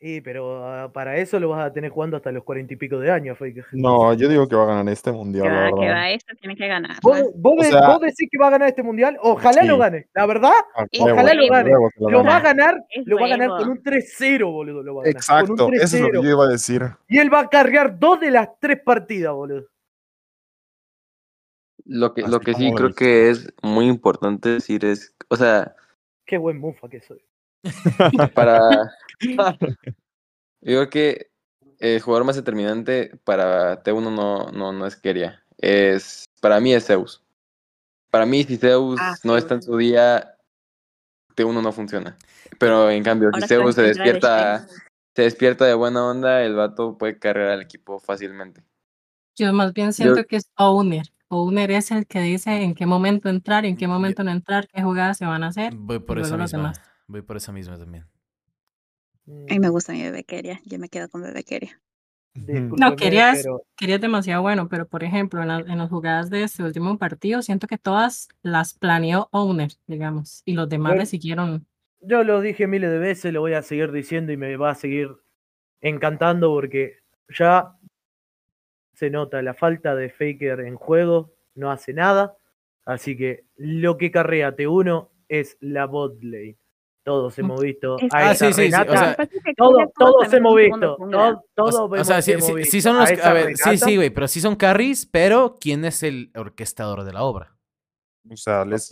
[0.04, 2.98] Sí, pero ah, para eso lo vas a tener jugando hasta los cuarenta y pico
[2.98, 3.38] de años,
[3.72, 5.72] No, yo digo que va a ganar este mundial.
[5.80, 6.98] Que va esto, tiene que ganar.
[7.00, 7.22] ¿Vos,
[8.02, 9.16] decís que va a ganar este mundial?
[9.22, 10.52] Ojalá lo gane, la verdad.
[10.76, 11.70] Ah, ojalá lo gane.
[12.00, 14.82] Lo, va a ganar, lo va a ganar con un 3-0, boludo.
[14.82, 16.82] Lo va a ganar, Exacto, eso es lo que yo iba a decir.
[17.08, 19.64] Y él va a cargar dos de las tres partidas, boludo.
[21.86, 25.74] Lo que, lo que sí creo que es muy importante decir es, o sea...
[26.26, 27.24] Qué buen mufa que soy.
[28.34, 28.60] para.
[30.60, 31.30] Digo que
[31.78, 35.42] el jugador más determinante para T1 no, no, no es Keria.
[35.58, 37.22] Es, para mí es Zeus.
[38.10, 40.36] Para mí, si Zeus ah, no está en su día,
[41.36, 42.16] T1 no funciona.
[42.58, 44.66] Pero en cambio, si Zeus se despierta,
[45.14, 48.62] se despierta de buena onda, el vato puede cargar al equipo fácilmente.
[49.36, 51.06] Yo más bien siento que es owner.
[51.28, 54.68] Owner es el que dice en qué momento entrar y en qué momento no entrar,
[54.68, 55.74] qué jugadas se van a hacer.
[55.74, 56.36] Voy por eso.
[57.06, 58.04] Voy por esa misma también.
[59.26, 60.60] A mí me gusta mi bebequeria.
[60.64, 61.80] Yo me quedo con bebequeria.
[62.34, 66.98] No, querías, querías demasiado bueno, pero por ejemplo, en, en, las jugadas de este último
[66.98, 71.64] partido, siento que todas las planeó Owner, digamos, y los demás le siguieron.
[72.00, 74.74] Yo lo dije miles de veces, lo voy a seguir diciendo y me va a
[74.74, 75.14] seguir
[75.80, 77.76] encantando porque ya
[78.94, 82.36] se nota la falta de Faker en juego, no hace nada,
[82.84, 86.58] así que lo que carrea T1 es la bot lane.
[87.04, 87.96] Todos hemos visto.
[88.10, 88.74] Ah, sí, sí, sí.
[88.74, 89.16] O sea,
[89.96, 90.96] todos hemos visto.
[91.54, 92.32] Todos o, sea, sí,
[92.80, 93.10] son los.
[93.22, 97.12] A, ver, sí, sí, güey, pero sí son carries, pero ¿quién es el orquestador de
[97.12, 97.56] la obra?
[98.30, 98.90] O sea, les,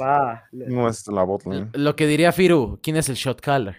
[0.53, 1.71] no es la botlane.
[1.73, 3.77] Lo que diría Firu, ¿quién es el shot caller?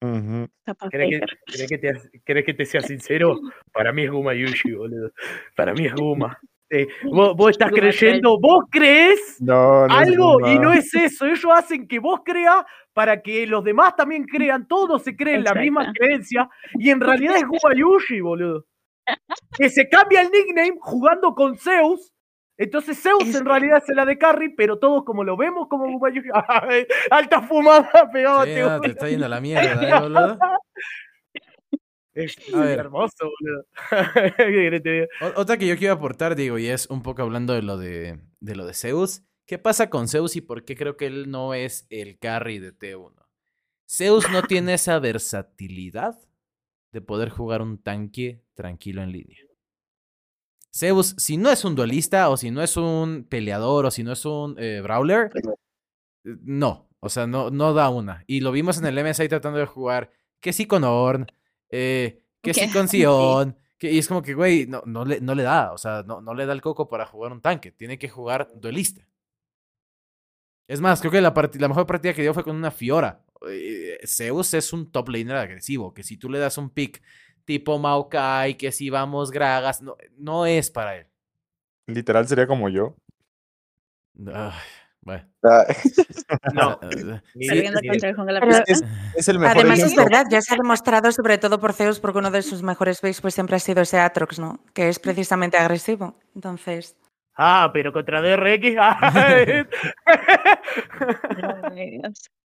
[0.00, 3.38] ¿Crees, que, que, te, que, te, sea sincero?
[3.72, 5.12] Para mí es Guma Yushi, boludo.
[5.56, 6.40] Para mí es Guma.
[6.70, 11.26] Eh, vos, estás creyendo, vos crees algo y no es eso.
[11.26, 14.66] Ellos hacen que vos creas para que los demás también crean.
[14.68, 18.66] Todos se creen la misma creencia y en realidad es Guayushi, boludo.
[19.56, 22.12] Que se cambia el nickname jugando con Zeus.
[22.58, 26.28] Entonces Zeus en realidad es la de Carry, pero todos como lo vemos como Guayushi.
[27.10, 28.50] Alta fumada pegado sí,
[28.82, 30.38] te está yendo la mierda, ¿eh, boludo.
[32.18, 33.64] Es hermoso, boludo.
[35.36, 38.56] Otra que yo quiero aportar, digo, y es un poco hablando de lo de, de
[38.56, 39.22] lo de Zeus.
[39.46, 42.76] ¿Qué pasa con Zeus y por qué creo que él no es el carry de
[42.76, 43.14] T1?
[43.88, 46.18] Zeus no tiene esa versatilidad
[46.92, 49.38] de poder jugar un tanque tranquilo en línea.
[50.74, 54.12] Zeus, si no es un duelista, o si no es un peleador, o si no
[54.12, 55.30] es un eh, brawler,
[56.24, 56.88] no.
[57.00, 58.24] O sea, no, no da una.
[58.26, 61.26] Y lo vimos en el MSI tratando de jugar que sí con Orn,
[61.70, 63.56] eh, que sí con Sion.
[63.78, 65.72] Que, y es como que, güey, no, no, le, no le da.
[65.72, 67.70] O sea, no, no le da el coco para jugar un tanque.
[67.70, 69.06] Tiene que jugar duelista.
[70.66, 73.24] Es más, creo que la, la mejor partida que dio fue con una Fiora.
[73.48, 75.94] Eh, Zeus es un top laner agresivo.
[75.94, 77.02] Que si tú le das un pick
[77.44, 81.06] tipo Maokai, que si vamos Gragas, no, no es para él.
[81.86, 82.96] Literal sería como yo.
[85.08, 85.24] Bueno.
[86.52, 86.78] No.
[89.16, 92.18] es, el mejor Además es verdad, ya se ha demostrado sobre todo por Zeus porque
[92.18, 94.62] uno de sus mejores picks pues siempre ha sido ese Atrox, ¿no?
[94.74, 96.18] Que es precisamente agresivo.
[96.34, 96.98] Entonces...
[97.36, 98.76] Ah, pero contra DRX.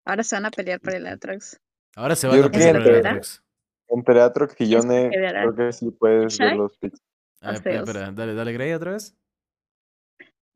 [0.06, 1.60] Ahora se van a pelear por el Atrox.
[1.96, 3.42] Ahora se van a pelear por el Atrox.
[3.88, 7.02] Entre Atrox y Yone, creo que sí puedes ver los picks.
[7.42, 9.14] Espera, espera, dale, dale Grey otra vez.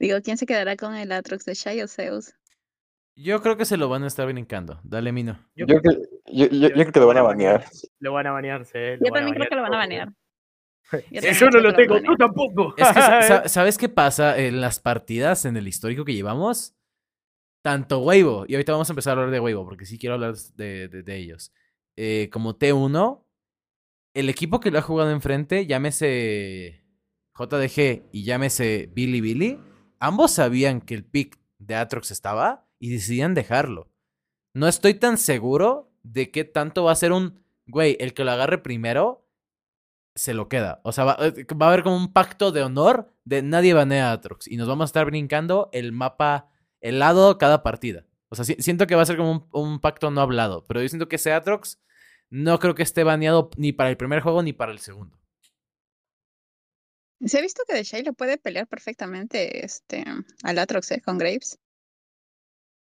[0.02, 2.34] Digo, ¿quién se quedará con el Atrox de Shai o Zeus?
[3.14, 4.80] Yo creo que se lo van a estar brincando.
[4.82, 5.38] Dale, Mino.
[5.54, 5.90] Yo, creo, que,
[6.26, 7.66] yo, creo que lo van a banear.
[8.00, 8.80] Lo van a banear, sí.
[9.00, 10.12] Yo también creo que lo van a banear.
[11.40, 12.74] Yo no lo tengo, tú tampoco.
[13.46, 16.74] ¿Sabes qué pasa en las partidas, en el histórico que llevamos?
[17.62, 20.34] Tanto Weibo, y ahorita vamos a empezar a hablar de Weibo, porque sí quiero hablar
[20.56, 21.52] de, de, ellos.
[21.94, 23.24] Eh, como T1,
[24.14, 26.82] el equipo que lo ha jugado enfrente, llámese
[27.38, 29.60] JDG y llámese Billy Billy,
[30.02, 33.88] ambos sabían que el pick de Atrox estaba y decidían dejarlo.
[34.52, 38.32] No estoy tan seguro de qué tanto va a ser un, güey, el que lo
[38.32, 39.24] agarre primero
[40.16, 40.80] se lo queda.
[40.82, 44.12] O sea, va, eh, a haber como un pacto de honor de nadie banea a
[44.14, 48.04] Atrox y nos vamos a estar brincando el mapa helado cada partida.
[48.28, 51.08] O sea, siento que va a ser como un, pacto no hablado, pero yo siento
[51.08, 51.80] que ese Atrox
[52.28, 55.21] no creo que esté baneado ni para el primer juego ni para el segundo.
[57.26, 60.04] Se ha visto que The lo puede pelear perfectamente este,
[60.42, 61.02] al Atrox ¿eh?
[61.04, 61.58] con Graves.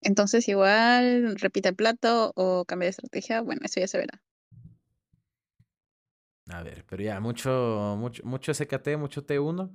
[0.01, 3.41] Entonces igual repite el plato o cambia de estrategia.
[3.41, 4.23] Bueno, eso ya se verá.
[6.51, 9.71] A ver, pero ya, mucho, mucho, mucho SKT, mucho T1.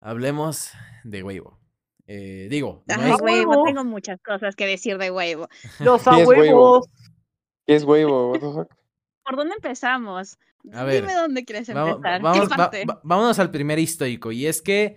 [0.00, 0.72] Hablemos
[1.04, 1.60] de Weibo.
[2.06, 5.48] Eh, digo, Ay, huevo, tengo muchas cosas que decir de Weibo.
[5.80, 6.88] Los a huevos.
[7.66, 8.66] ¿Qué es Weibo?
[9.24, 10.38] ¿Por dónde empezamos?
[10.72, 12.20] A ver, Dime dónde quieres empezar.
[12.22, 12.48] Vamos,
[13.02, 14.32] vámonos al primer histórico.
[14.32, 14.96] Y es que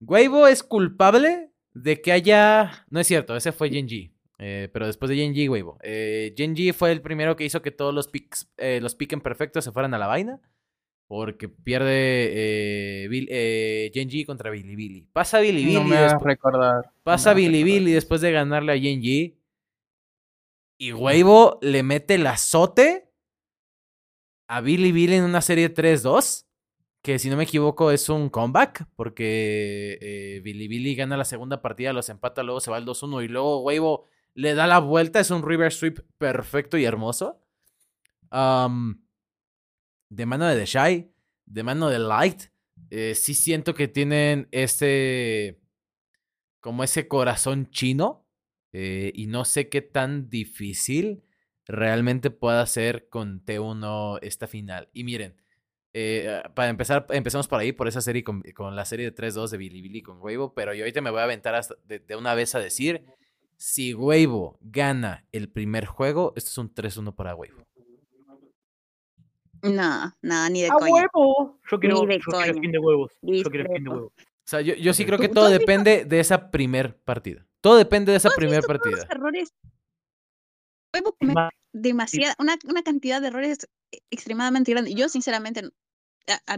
[0.00, 2.86] Weibo es culpable de que haya.
[2.90, 4.12] No es cierto, ese fue Genji.
[4.38, 5.78] Eh, pero después de Genji, Weibo.
[5.82, 9.64] Eh, Genji fue el primero que hizo que todos los picks, eh, los piquen perfectos
[9.64, 10.40] se fueran a la vaina.
[11.08, 15.08] Porque pierde eh, eh, Genji contra Billy Billy.
[15.12, 15.74] Pasa Billy Billy.
[15.74, 16.90] No me recordar.
[17.04, 19.38] Pasa Billy Billy después de ganarle a Genji.
[20.78, 23.05] Y Weibo le mete el azote
[24.48, 26.46] a Billy Billy en una serie 3-2,
[27.02, 31.62] que si no me equivoco es un comeback, porque eh, Billy Billy gana la segunda
[31.62, 35.20] partida, los empata, luego se va al 2-1 y luego Weibo le da la vuelta,
[35.20, 37.40] es un river sweep perfecto y hermoso.
[38.30, 41.10] de mano de The Shy,
[41.46, 42.42] de mano de Light,
[42.90, 45.60] eh, sí siento que tienen ese,
[46.60, 48.26] como ese corazón chino,
[48.72, 51.22] eh, y no sé qué tan difícil
[51.66, 54.88] realmente pueda hacer con T1 esta final.
[54.92, 55.34] Y miren,
[55.92, 58.42] eh, para empezar, empezamos por ahí, por esa serie con,
[58.74, 61.24] la serie de 3-2 de Billy Billy con Weibo, pero yo ahorita me voy a
[61.24, 63.04] aventar hasta de, una vez a decir,
[63.56, 67.64] si Weibo gana el primer juego, esto es un 3-1 para Weibo.
[69.62, 71.58] No, no, ni de ¡A huevo!
[71.68, 73.12] Yo quiero, yo quiero fin de huevos.
[73.22, 74.12] Yo quiero fin de huevos.
[74.16, 77.44] O sea, yo, yo sí creo que todo depende de esa primer partida.
[77.60, 79.04] Todo depende de esa primer partida.
[79.10, 79.52] errores
[81.72, 83.68] demasiada, una, una, cantidad de errores
[84.10, 84.94] extremadamente grande.
[84.94, 85.62] Yo, sinceramente,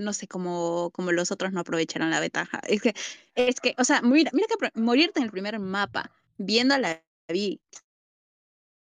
[0.01, 2.61] no sé cómo, cómo los otros no aprovecharon la ventaja.
[2.67, 2.95] Es que,
[3.35, 7.03] es que o sea, mira, mira que morirte en el primer mapa, viendo a la
[7.29, 7.61] vi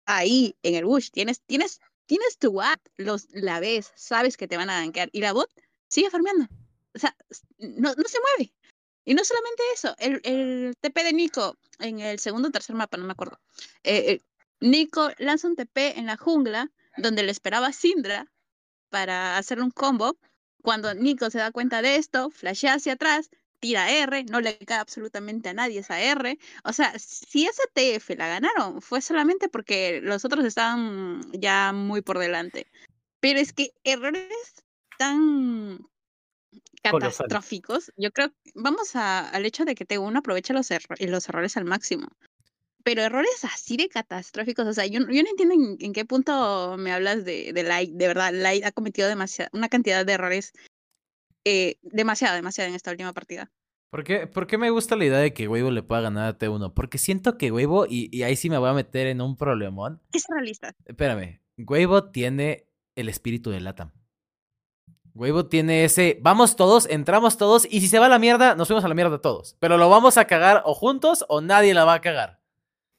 [0.07, 4.57] ahí en el bush, tienes, tienes, tienes tu bot, los, la ves, sabes que te
[4.57, 5.51] van a gankear, y la bot
[5.89, 6.49] sigue farmeando.
[6.95, 7.17] o sea,
[7.59, 8.53] no, no se mueve.
[9.05, 12.97] Y no solamente eso, el, el TP de Nico en el segundo o tercer mapa,
[12.97, 13.41] no me acuerdo.
[13.83, 14.23] Eh, eh,
[14.61, 18.27] Nico lanza un TP en la jungla donde le esperaba Syndra
[18.91, 20.19] para hacer un combo.
[20.63, 24.79] Cuando Nico se da cuenta de esto, flashea hacia atrás, tira R, no le cae
[24.79, 26.39] absolutamente a nadie esa R.
[26.65, 32.03] O sea, si esa TF la ganaron, fue solamente porque los otros estaban ya muy
[32.03, 32.67] por delante.
[33.21, 34.65] Pero es que errores
[34.99, 35.79] tan
[36.83, 40.69] catastróficos, yo creo, vamos al hecho de que T1 aprovecha los,
[40.99, 42.09] los errores al máximo.
[42.83, 46.93] Pero errores así de catastróficos, o sea, yo, yo no entiendo en, qué punto me
[46.93, 50.53] hablas de, de Light, de verdad, Light ha cometido demasiada, una cantidad de errores
[51.45, 53.51] eh, demasiado, demasiado en esta última partida.
[53.91, 56.39] ¿Por qué, ¿Por qué, me gusta la idea de que Huevo le pueda ganar a
[56.39, 56.75] T1?
[56.75, 60.01] Porque siento que Huevo, y, y ahí sí me voy a meter en un problemón.
[60.13, 60.75] Es realista.
[60.85, 63.93] Espérame, Huevo tiene el espíritu de Latam.
[65.15, 68.69] Huevo tiene ese, vamos todos, entramos todos, y si se va a la mierda, nos
[68.69, 69.57] fuimos a la mierda todos.
[69.59, 72.40] Pero lo vamos a cagar o juntos o nadie la va a cagar.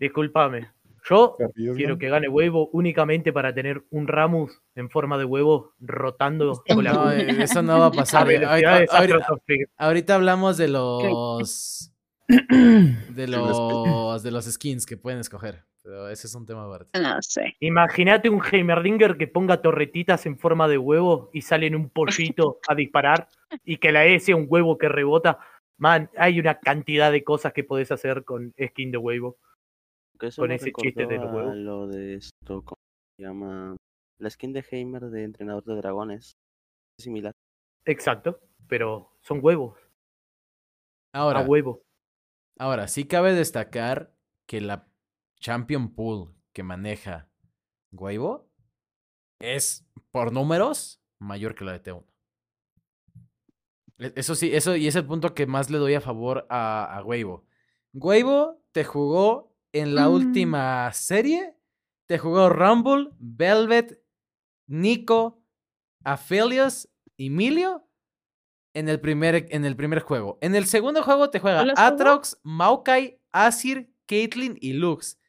[0.02, 0.68] Discúlpame,
[1.08, 1.38] yo
[1.76, 6.64] quiero que gane huevo únicamente para tener un Ramus en forma de huevo rotando.
[6.68, 8.28] No, eso no va a pasar.
[9.78, 11.94] ahorita, hablamos de los
[12.28, 15.66] de los de los skins que pueden escoger.
[15.84, 17.00] Pero ese es un tema aparte.
[17.00, 17.56] No sé.
[17.60, 22.60] Imagínate un Heimerdinger que ponga torretitas en forma de huevo y sale en un pollito
[22.68, 23.28] a disparar
[23.64, 25.38] y que la E sea un huevo que rebota.
[25.78, 29.38] Man, hay una cantidad de cosas que podés hacer con skin de huevo
[30.38, 32.82] con ese chiste de los Lo de esto, ¿cómo
[33.18, 33.76] se llama?
[34.20, 36.38] La skin de Heimer de entrenador de dragones.
[36.98, 37.34] Es similar.
[37.86, 39.78] Exacto, pero son huevos.
[41.14, 41.82] Ahora, a huevo.
[42.58, 44.14] Ahora, sí cabe destacar
[44.46, 44.88] que la
[45.40, 47.30] Champion Pool que maneja
[47.92, 48.50] Huevo
[49.40, 52.06] es, por números, mayor que la de T1.
[54.00, 56.98] E, eso sí, eso y es el punto que más le doy a favor a,
[56.98, 57.46] a Huevo.
[57.94, 60.14] Huevo te jugó en la mm.
[60.14, 61.56] última serie
[62.08, 64.02] te jugó Rumble, Velvet,
[64.68, 65.44] Nico,
[66.04, 67.88] Aphelios Emilio
[68.74, 70.38] en el, primer, en el primer juego.
[70.42, 75.20] En el segundo juego te juega Atrox, Maokai, Asir, Caitlyn y Lux.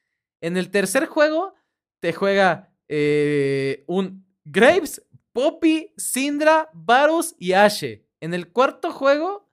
[0.41, 1.55] En el tercer juego
[2.01, 8.07] te juega eh, un Graves, Poppy, Syndra, Varus y Ashe.
[8.21, 9.49] En el cuarto juego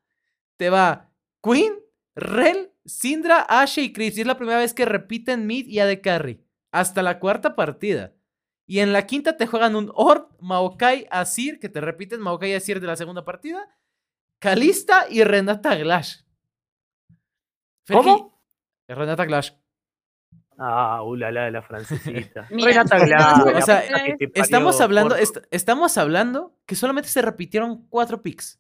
[0.58, 1.12] te va
[1.44, 1.74] Queen,
[2.16, 4.18] Rel, Sindra, Ashe y Chris.
[4.18, 6.44] Y es la primera vez que repiten Mid y AD Carry.
[6.72, 8.14] Hasta la cuarta partida.
[8.66, 12.54] Y en la quinta te juegan un Ord, Maokai, Asir, que te repiten Maokai y
[12.54, 13.68] Asir de la segunda partida.
[14.40, 16.22] Kalista y Renata Glash.
[17.88, 18.40] ¿Cómo?
[18.88, 19.52] Renata Glash.
[20.58, 22.48] Ah, ulala de la francesita.
[22.50, 23.56] Renata Glash.
[23.56, 23.84] O sea,
[24.36, 28.60] estamos hablando, estamos hablando que solamente se repitieron cuatro picks.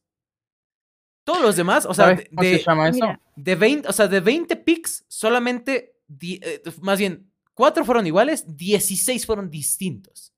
[1.29, 3.05] Todos los demás, o sea, de, se llama eso?
[3.35, 9.27] de 20, o sea, de 20 picks, solamente, eh, más bien, 4 fueron iguales, 16
[9.27, 10.33] fueron distintos.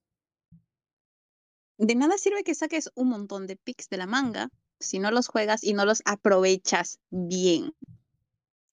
[1.78, 4.50] De nada sirve que saques un montón de picks de la manga
[4.80, 7.72] si no los juegas y no los aprovechas bien.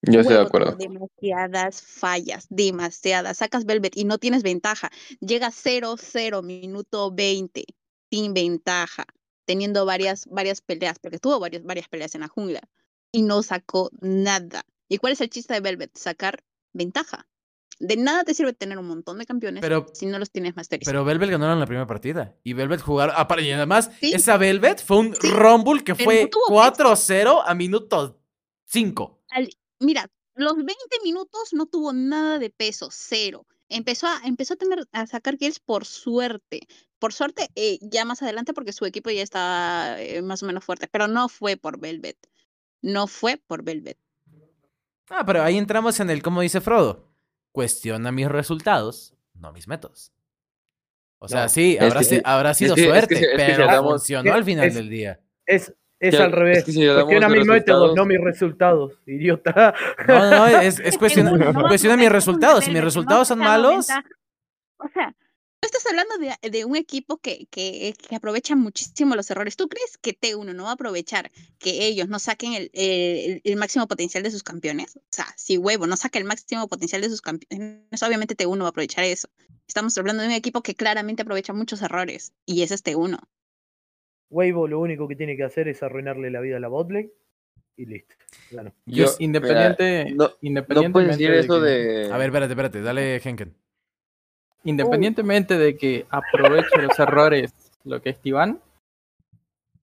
[0.02, 0.76] Yo estoy de acuerdo.
[0.76, 3.38] Demasiadas fallas, demasiadas.
[3.38, 4.92] Sacas Velvet y no tienes ventaja.
[5.22, 7.64] Llega 0-0, minuto 20,
[8.12, 9.06] sin ventaja
[9.50, 12.62] teniendo varias, varias peleas, porque tuvo varias, varias peleas en la jungla
[13.12, 14.64] y no sacó nada.
[14.88, 15.98] ¿Y cuál es el chiste de Velvet?
[15.98, 17.28] Sacar ventaja.
[17.80, 20.94] De nada te sirve tener un montón de campeones si no los tienes masterizados.
[20.94, 22.36] Pero Velvet ganó en la primera partida.
[22.44, 23.12] Y Velvet jugar.
[23.16, 28.22] Ah, y además, esa Velvet fue un Rumble que fue 4-0 a minuto
[28.66, 29.24] 5.
[29.80, 33.48] mira, los 20 minutos no tuvo nada de peso, cero.
[33.68, 36.68] Empezó a, empezó a tener a sacar kills por suerte,
[37.00, 40.64] por suerte, eh, ya más adelante porque su equipo ya estaba eh, más o menos
[40.64, 42.18] fuerte, pero no fue por Velvet.
[42.82, 43.98] No fue por Velvet.
[45.10, 47.08] Ah, pero ahí entramos en el, como dice Frodo,
[47.52, 50.12] cuestiona mis resultados, no mis métodos.
[51.18, 51.78] O sea, sí,
[52.24, 55.20] habrá, sido suerte, pero funcionó al final del día.
[55.46, 56.64] Es, es al revés.
[56.64, 59.74] cuestiona mis métodos, no mis resultados, idiota.
[60.08, 62.64] No, no, es, es cuestiona, cuestiona mis resultados.
[62.64, 63.88] Si mis resultados son malos.
[64.78, 65.14] O sea,
[65.68, 69.56] estás hablando de, un equipo que, que, aprovecha muchísimo los errores.
[69.56, 73.88] ¿Tú crees que T1 no va a aprovechar que ellos no saquen el, el, máximo
[73.88, 74.98] potencial de sus campeones?
[74.98, 78.68] O sea, si Huevo no saca el máximo potencial de sus campeones, obviamente T1 va
[78.68, 79.30] a aprovechar eso.
[79.68, 83.20] Estamos hablando de un equipo que claramente aprovecha muchos errores y ese es T1.
[84.30, 87.12] Huevo lo único que tiene que hacer es arruinarle la vida a la botlane
[87.76, 88.16] y listo.
[88.86, 92.10] Yo, independiente, no, independientemente eso de...
[92.12, 93.56] A ver, espérate, espérate, dale Henken.
[94.64, 97.54] Independientemente de que aproveche los errores
[97.84, 98.60] lo que es Iván,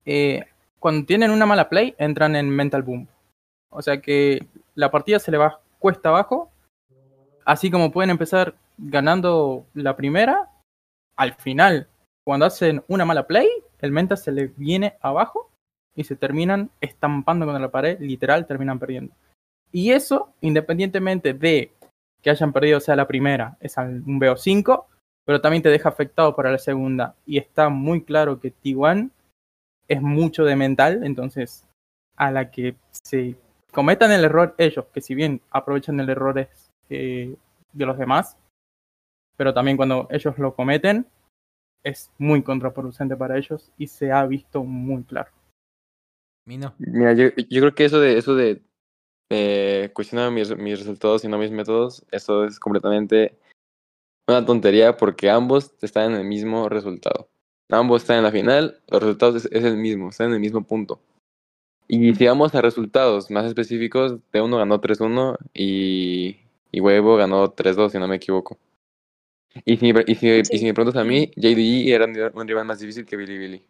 [0.05, 0.45] eh,
[0.79, 3.07] cuando tienen una mala play, entran en mental boom.
[3.69, 6.51] O sea que la partida se le va cuesta abajo.
[7.45, 10.49] Así como pueden empezar ganando la primera,
[11.15, 11.87] al final,
[12.23, 13.49] cuando hacen una mala play,
[13.79, 15.49] el mental se le viene abajo
[15.95, 19.13] y se terminan estampando contra la pared, literal, terminan perdiendo.
[19.71, 21.71] Y eso, independientemente de
[22.21, 24.85] que hayan perdido, sea la primera, es un BO5,
[25.25, 27.15] pero también te deja afectado para la segunda.
[27.25, 29.09] Y está muy claro que T1
[29.87, 31.65] es mucho de mental, entonces
[32.15, 33.35] a la que se
[33.71, 36.47] cometan el error ellos, que si bien aprovechan el error
[36.89, 37.35] eh,
[37.73, 38.37] de los demás,
[39.35, 41.05] pero también cuando ellos lo cometen,
[41.83, 45.31] es muy contraproducente para ellos y se ha visto muy claro.
[46.79, 48.61] Mira, yo, yo creo que eso de eso de
[49.29, 53.37] eh, cuestionar mis, mis resultados y no mis métodos, eso es completamente
[54.27, 57.29] una tontería porque ambos están en el mismo resultado.
[57.69, 60.63] Ambos están en la final, los resultados es, es el mismo, están en el mismo
[60.63, 61.01] punto.
[61.87, 66.37] Y si vamos a resultados más específicos, T1 ganó 3-1 y,
[66.71, 68.57] y Huevo ganó 3-2, si no me equivoco.
[69.65, 72.79] Y si, y si, y si me preguntas a mí, JDG era un rival más
[72.79, 73.65] difícil que Billy Billy.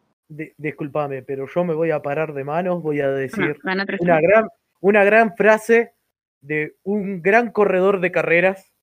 [0.58, 3.86] disculpame, pero yo me voy a parar de manos, voy a decir una,
[4.20, 4.48] gran,
[4.80, 5.94] una gran frase
[6.42, 8.74] de un gran corredor de carreras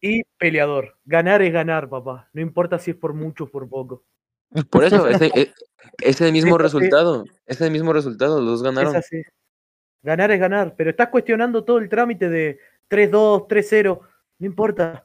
[0.00, 0.98] y peleador.
[1.04, 2.28] Ganar es ganar, papá.
[2.32, 4.04] No importa si es por mucho o por poco.
[4.70, 5.20] Por eso, es,
[5.98, 7.24] es el mismo resultado.
[7.46, 8.96] Es el mismo resultado, los dos ganaron.
[8.96, 9.22] Es así.
[10.02, 12.58] Ganar es ganar, pero estás cuestionando todo el trámite de
[12.88, 14.00] 3-2, 3-0.
[14.38, 15.04] No importa.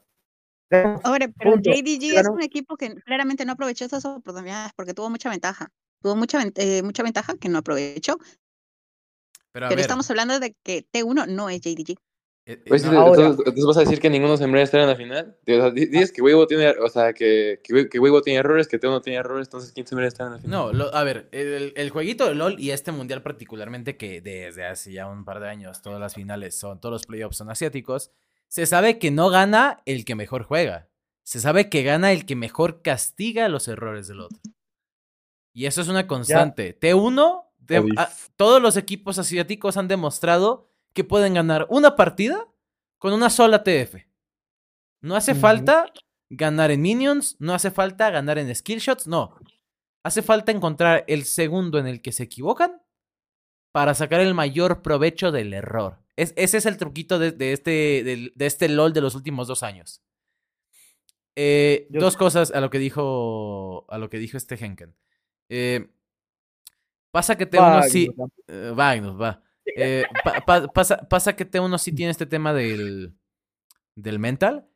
[1.02, 5.30] Ahora, pero JDG es un equipo que claramente no aprovechó esas oportunidades porque tuvo mucha
[5.30, 5.68] ventaja.
[6.00, 8.18] Tuvo mucha, eh, mucha ventaja que no aprovechó.
[9.54, 11.92] Pero, estamos hablando de que T1 no es JDG.
[12.46, 15.36] Eh, eh, pues, entonces, vas a decir que ninguno se merece estar en la final.
[15.72, 19.72] dices que Weibo tiene, o sea, que, que, tiene errores, que Teo tiene errores, entonces
[19.72, 20.76] ¿quién se merece estar en la final?
[20.76, 24.92] No, a ver, el, el, jueguito de LOL y este mundial particularmente, que desde hace
[24.92, 28.10] ya un par de años todas las finales son, todos los playoffs son asiáticos,
[28.48, 30.88] se sabe que no gana el que mejor juega.
[31.22, 34.40] Se sabe que gana el que mejor castiga los errores del otro.
[35.54, 36.78] Y eso es una constante.
[36.78, 37.43] T1,
[38.36, 42.46] todos los equipos asiáticos han demostrado que pueden ganar una partida
[42.98, 43.96] con una sola TF.
[45.00, 45.92] No hace falta
[46.30, 49.36] ganar en minions, no hace falta ganar en skill shots, no.
[50.02, 52.82] Hace falta encontrar el segundo en el que se equivocan
[53.72, 55.98] para sacar el mayor provecho del error.
[56.16, 60.02] ese es el truquito de, este, de, este LOL de los últimos dos años.
[61.36, 64.94] Eh, dos cosas a lo que dijo a lo que dijo este Henken.
[65.48, 65.90] Eh,
[67.14, 68.10] pasa que te uno sí.
[68.48, 69.42] va, va.
[69.76, 70.04] Eh,
[70.74, 73.14] pasa, pasa, que T1 sí tiene este tema del,
[73.94, 74.66] del mental.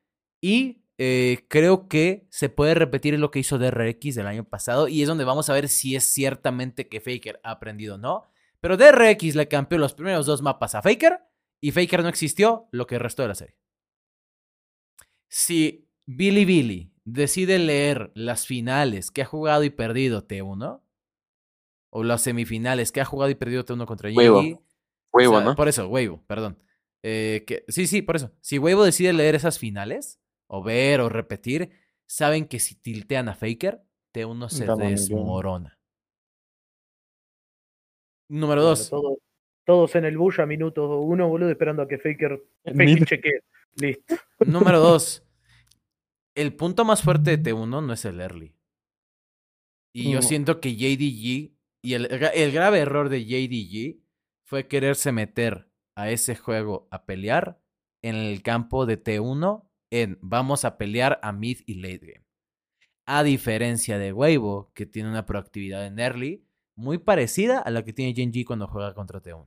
[0.40, 4.86] Y eh, creo que se puede repetir lo que hizo DRX del año pasado.
[4.86, 8.30] Y es donde vamos a ver si es ciertamente que Faker ha aprendido o no.
[8.60, 11.18] Pero DRX le cambió los primeros dos mapas a Faker.
[11.60, 13.56] Y Faker no existió lo que restó de la serie.
[15.28, 20.82] Si Billy Billy decide leer las finales que ha jugado y perdido T1.
[21.90, 24.58] O las semifinales que ha jugado y perdido T1 contra Yugi
[25.12, 25.56] Huevo, ¿no?
[25.56, 26.58] Por eso, Huevo, perdón.
[27.02, 28.32] Eh, que, sí, sí, por eso.
[28.40, 31.70] Si Huevo decide leer esas finales, o ver o repetir,
[32.06, 33.82] saben que si tiltean a Faker,
[34.12, 35.78] T1 se desmorona.
[38.28, 38.90] Número dos.
[39.64, 43.40] todos en el bush a minuto uno, boludo, esperando a que Faker, Faker chequee.
[43.76, 44.16] Listo.
[44.46, 45.24] Número dos.
[46.34, 48.54] El punto más fuerte de T1 no es el early.
[49.92, 54.00] Y yo siento que JDG, y el, el grave error de JDG
[54.44, 57.60] fue quererse meter a ese juego a pelear
[58.02, 62.26] en el campo de T1 en vamos a pelear a mid y late game.
[63.06, 66.44] A diferencia de Weibo, que tiene una proactividad en early
[66.76, 69.46] muy parecida a la que tiene Genji cuando juega contra T1.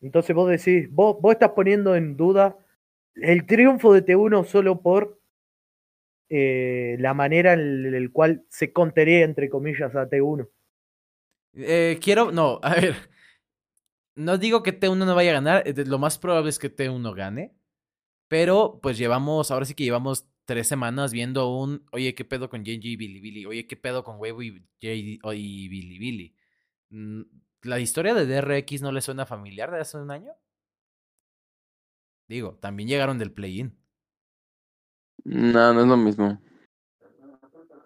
[0.00, 2.56] Entonces vos decís, vos, vos estás poniendo en duda
[3.14, 5.20] el triunfo de T1 solo por
[6.28, 10.48] eh, la manera en la cual se contaría, entre comillas, a T1.
[11.54, 12.96] Eh, quiero, no, a ver.
[14.16, 17.14] No digo que T1 no vaya a ganar, eh, lo más probable es que T1
[17.14, 17.54] gane.
[18.28, 22.64] Pero pues llevamos, ahora sí que llevamos tres semanas viendo un, oye, ¿qué pedo con
[22.64, 23.46] JJ y Billy Billy?
[23.46, 26.34] Oye, ¿qué pedo con Huevo y, y Billy Billy?
[26.90, 27.22] Mm,
[27.62, 30.32] ¿La historia de DRX no le suena familiar de hace un año?
[32.28, 33.76] Digo, también llegaron del play-in.
[35.24, 36.38] No, no es lo mismo.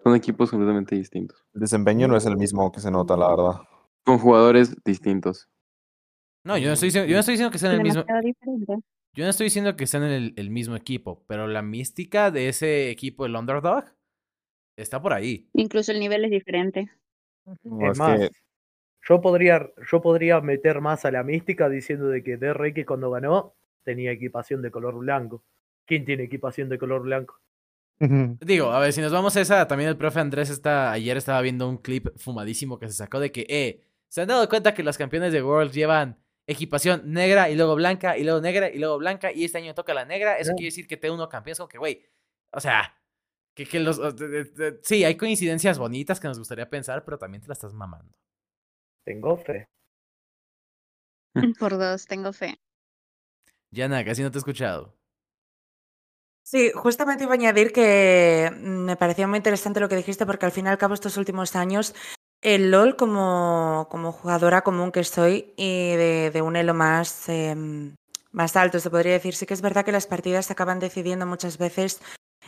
[0.03, 1.45] Son equipos completamente distintos.
[1.53, 3.61] El desempeño no es el mismo que se nota, la verdad.
[4.05, 5.49] Con jugadores distintos.
[6.43, 8.05] No, yo no estoy diciendo, yo no estoy diciendo que sean el mismo.
[9.13, 12.89] Yo no estoy diciendo que sean el, el mismo equipo, pero la mística de ese
[12.89, 13.85] equipo, el underdog,
[14.77, 15.49] está por ahí.
[15.53, 16.91] Incluso el nivel es diferente.
[17.81, 18.29] es más,
[19.07, 22.37] yo, podría, yo podría meter más a la mística diciendo de que
[22.73, 25.43] que cuando ganó tenía equipación de color blanco.
[25.89, 27.41] ¿Quién tiene equipación de color blanco?
[27.97, 31.41] Digo, a ver, si nos vamos a esa, también el profe Andrés está, ayer estaba
[31.41, 34.83] viendo un clip fumadísimo que se sacó de que, eh, ¿se han dado cuenta que
[34.83, 38.99] los campeones de World llevan equipación negra y luego blanca y luego negra y luego
[38.99, 40.37] blanca y este año toca la negra?
[40.37, 42.05] Eso quiere decir que T1 campeón es como que, güey,
[42.51, 42.95] o sea,
[43.55, 43.99] que, que los...
[44.83, 48.13] sí, hay coincidencias bonitas que nos gustaría pensar, pero también te la estás mamando.
[49.03, 49.67] Tengo fe.
[51.59, 52.59] Por dos, tengo fe.
[53.71, 54.98] Yana, casi no te he escuchado.
[56.49, 60.51] Sí, justamente iba a añadir que me parecía muy interesante lo que dijiste, porque al
[60.51, 61.93] fin y al cabo estos últimos años,
[62.41, 67.93] el LOL como, como jugadora común que soy y de, un elo más, em,
[68.31, 71.27] más alto, se podría decir, sí que es verdad que las partidas se acaban decidiendo
[71.27, 72.01] muchas veces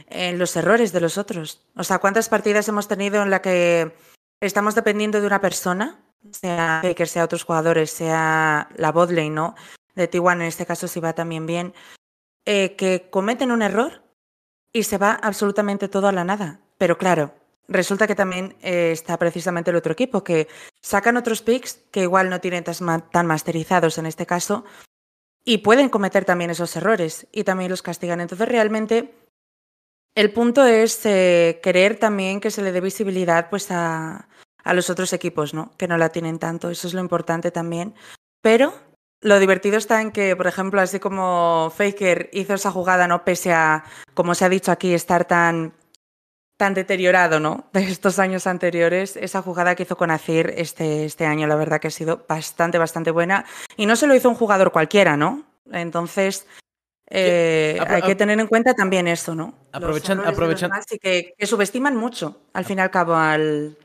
[0.07, 1.61] en los errores de los otros.
[1.75, 3.95] O sea, ¿cuántas partidas hemos tenido en la que
[4.39, 9.53] estamos dependiendo de una persona, sea Faker, sea otros jugadores, sea la botlane, ¿no?
[9.93, 11.75] De T1 en este caso si va también bien,
[12.45, 14.03] eh, que cometen un error
[14.73, 16.59] y se va absolutamente todo a la nada.
[16.77, 17.33] Pero claro,
[17.67, 20.47] resulta que también eh, está precisamente el otro equipo, que
[20.81, 24.65] sacan otros picks que igual no tienen tan masterizados en este caso
[25.43, 28.21] y pueden cometer también esos errores y también los castigan.
[28.21, 29.13] Entonces realmente
[30.15, 34.27] el punto es eh, querer también que se le dé visibilidad pues a,
[34.63, 35.71] a los otros equipos, ¿no?
[35.77, 36.69] Que no la tienen tanto.
[36.69, 37.95] Eso es lo importante también.
[38.41, 38.73] Pero
[39.21, 43.23] lo divertido está en que, por ejemplo, así como Faker hizo esa jugada, ¿no?
[43.23, 45.73] Pese a, como se ha dicho aquí, estar tan,
[46.57, 47.69] tan deteriorado, ¿no?
[47.73, 51.79] De estos años anteriores, esa jugada que hizo con Azir este, este año, la verdad
[51.79, 53.45] que ha sido bastante, bastante buena.
[53.77, 55.43] Y no se lo hizo un jugador cualquiera, ¿no?
[55.71, 56.47] Entonces,
[57.07, 59.53] eh, hay que tener en cuenta también eso, ¿no?
[59.71, 60.77] Aprovechando, aprovechando.
[60.89, 63.77] Y que, que, subestiman mucho, al fin y al cabo, al,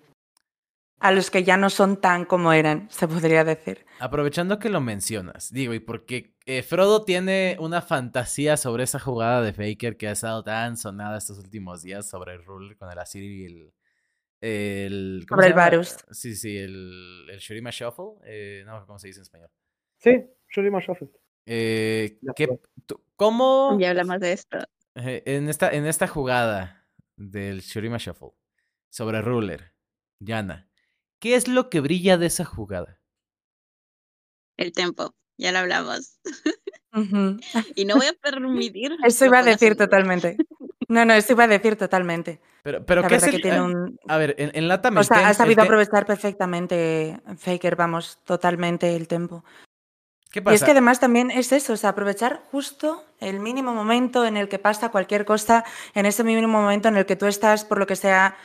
[0.98, 3.84] a los que ya no son tan como eran, se podría decir.
[3.98, 9.42] Aprovechando que lo mencionas, digo, y porque eh, Frodo tiene una fantasía sobre esa jugada
[9.42, 12.98] de Faker que ha estado tan sonada estos últimos días sobre el rule con el
[12.98, 13.74] Asir y el...
[14.40, 15.96] el sobre el Varus.
[16.10, 18.20] Sí, sí, el, el Shurima Shuffle.
[18.24, 19.50] Eh, no, ¿cómo se dice en español?
[19.98, 21.08] Sí, Shurima Shuffle.
[21.46, 22.48] Eh, ¿qué,
[23.16, 23.76] ¿Cómo...?
[23.78, 24.58] Ya hablamos de esto.
[24.94, 26.86] en, esta, en esta jugada
[27.16, 28.32] del Shurima Shuffle
[28.88, 29.72] sobre Ruler,
[30.18, 30.68] Yana,
[31.18, 33.00] ¿Qué es lo que brilla de esa jugada?
[34.56, 36.18] El tempo, ya lo hablamos.
[37.74, 38.96] y no voy a permitir.
[39.04, 40.36] Eso iba a decir totalmente.
[40.88, 42.40] No, no, eso iba a decir totalmente.
[42.62, 43.98] Pero, pero ¿qué es el, que tiene un...
[44.08, 49.08] A ver, en, en Latam O sea, ha sabido aprovechar perfectamente Faker, vamos, totalmente el
[49.08, 49.44] tempo.
[50.30, 50.52] ¿Qué pasa?
[50.52, 54.36] Y es que además también es eso, o sea, aprovechar justo el mínimo momento en
[54.36, 55.64] el que pasa cualquier cosa,
[55.94, 58.36] en ese mínimo momento en el que tú estás, por lo que sea,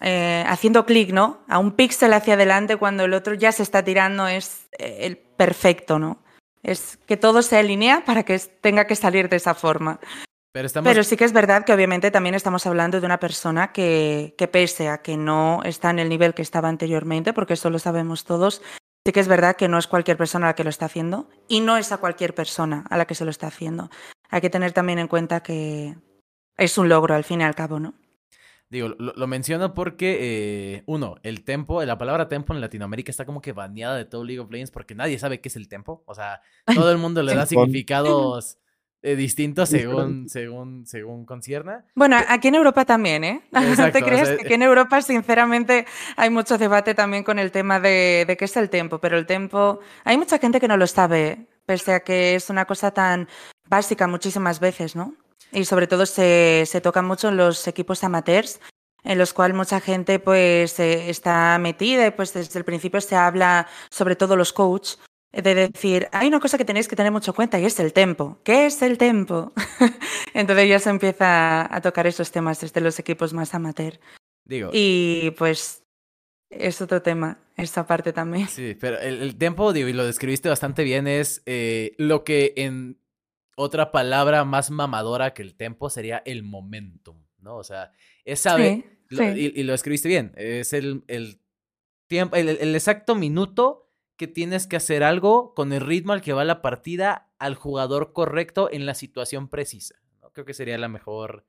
[0.00, 1.40] eh, haciendo clic, ¿no?
[1.48, 5.16] A un píxel hacia adelante cuando el otro ya se está tirando es eh, el
[5.16, 6.22] perfecto, ¿no?
[6.62, 10.00] Es que todo se alinea para que tenga que salir de esa forma.
[10.52, 14.48] Pero, sí que es verdad que obviamente también estamos hablando de una persona que, que
[14.48, 18.24] pese a que no está en el nivel que estaba anteriormente, porque eso lo sabemos
[18.24, 18.62] todos,
[19.06, 21.28] sí que es verdad que no es cualquier persona a la que lo está haciendo
[21.48, 23.90] y no es a cualquier persona a la que se lo está haciendo.
[24.30, 25.96] Hay que tener también en cuenta que
[26.56, 27.94] es un logro al fin y al cabo, ¿no?
[28.70, 33.40] Digo, lo, menciono porque, eh, uno, el tempo, la palabra tempo en Latinoamérica está como
[33.40, 36.02] que baneada de todo League of Legends porque nadie sabe qué es el tempo.
[36.06, 36.42] O sea,
[36.74, 38.58] todo el mundo le da significados
[39.00, 41.86] eh, distintos según, según, según concierna.
[41.94, 43.42] Bueno, aquí en Europa también, ¿eh?
[43.52, 47.80] no te creas que aquí en Europa, sinceramente, hay mucho debate también con el tema
[47.80, 50.86] de, de qué es el tempo, pero el tempo, hay mucha gente que no lo
[50.86, 53.28] sabe, pese a que es una cosa tan
[53.68, 55.14] básica muchísimas veces, ¿no?
[55.52, 58.60] Y sobre todo se, se toca mucho en los equipos amateurs,
[59.04, 63.16] en los cuales mucha gente pues eh, está metida y pues desde el principio se
[63.16, 64.98] habla, sobre todo los coaches,
[65.32, 67.92] de decir, hay una cosa que tenéis que tener mucho en cuenta y es el
[67.92, 68.40] tempo.
[68.44, 69.52] ¿Qué es el tempo?
[70.34, 73.98] Entonces ya se empieza a tocar esos temas desde los equipos más amateur.
[74.44, 74.70] Digo.
[74.72, 75.82] Y pues
[76.50, 78.48] es otro tema, esta parte también.
[78.48, 82.54] Sí, pero el, el tempo, digo, y lo describiste bastante bien, es eh, lo que
[82.56, 82.98] en
[83.58, 87.56] otra palabra más mamadora que el tempo sería el momentum, ¿no?
[87.56, 87.90] O sea,
[88.24, 91.40] es sabe, y, lo escribiste bien, es el, el
[92.06, 96.44] tiempo, el, exacto minuto que tienes que hacer algo con el ritmo al que va
[96.44, 99.96] la partida al jugador correcto en la situación precisa.
[100.22, 100.30] ¿no?
[100.30, 101.44] Creo que sería la mejor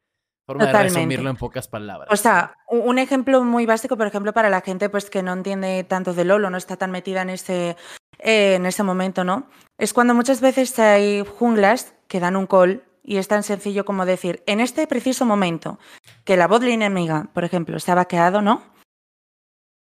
[0.48, 2.10] forma de resumirlo en pocas palabras.
[2.12, 5.84] O sea, un ejemplo muy básico, por ejemplo, para la gente pues que no entiende
[5.84, 7.78] tanto de LOL o no está tan metida en ese,
[8.18, 9.48] eh, en ese momento, ¿no?
[9.78, 14.06] Es cuando muchas veces hay junglas que dan un call Y es tan sencillo como
[14.06, 15.80] decir, en este preciso momento
[16.26, 18.62] que la botlane enemiga, por ejemplo, se ha vaqueado, ¿no?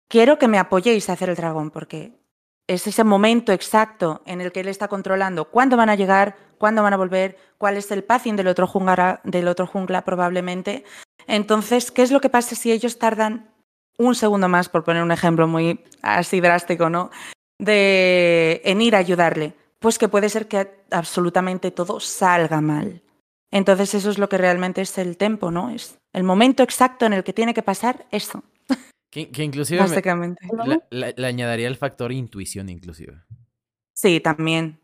[0.08, 2.14] Quiero que me apoyéis a hacer el dragón, porque
[2.68, 6.84] es ese momento exacto en el que él está controlando cuándo van a llegar, cuándo
[6.84, 10.86] van a volver, cuál es el pathing del otro, jungla, del otro jungla probablemente.
[11.26, 13.52] Entonces, ¿qué es lo que pasa si ellos tardan
[13.98, 17.10] un segundo más, por poner un ejemplo muy así drástico, ¿no?
[17.60, 19.56] De en ir a ayudarle.
[19.80, 23.02] Pues que puede ser que absolutamente todo salga mal.
[23.52, 25.70] Entonces eso es lo que realmente es el tempo, ¿no?
[25.70, 28.44] Es el momento exacto en el que tiene que pasar eso.
[29.10, 30.46] Que, inclusive Básicamente.
[30.92, 33.24] le añadiría el factor intuición, inclusive.
[33.94, 34.80] Sí, también.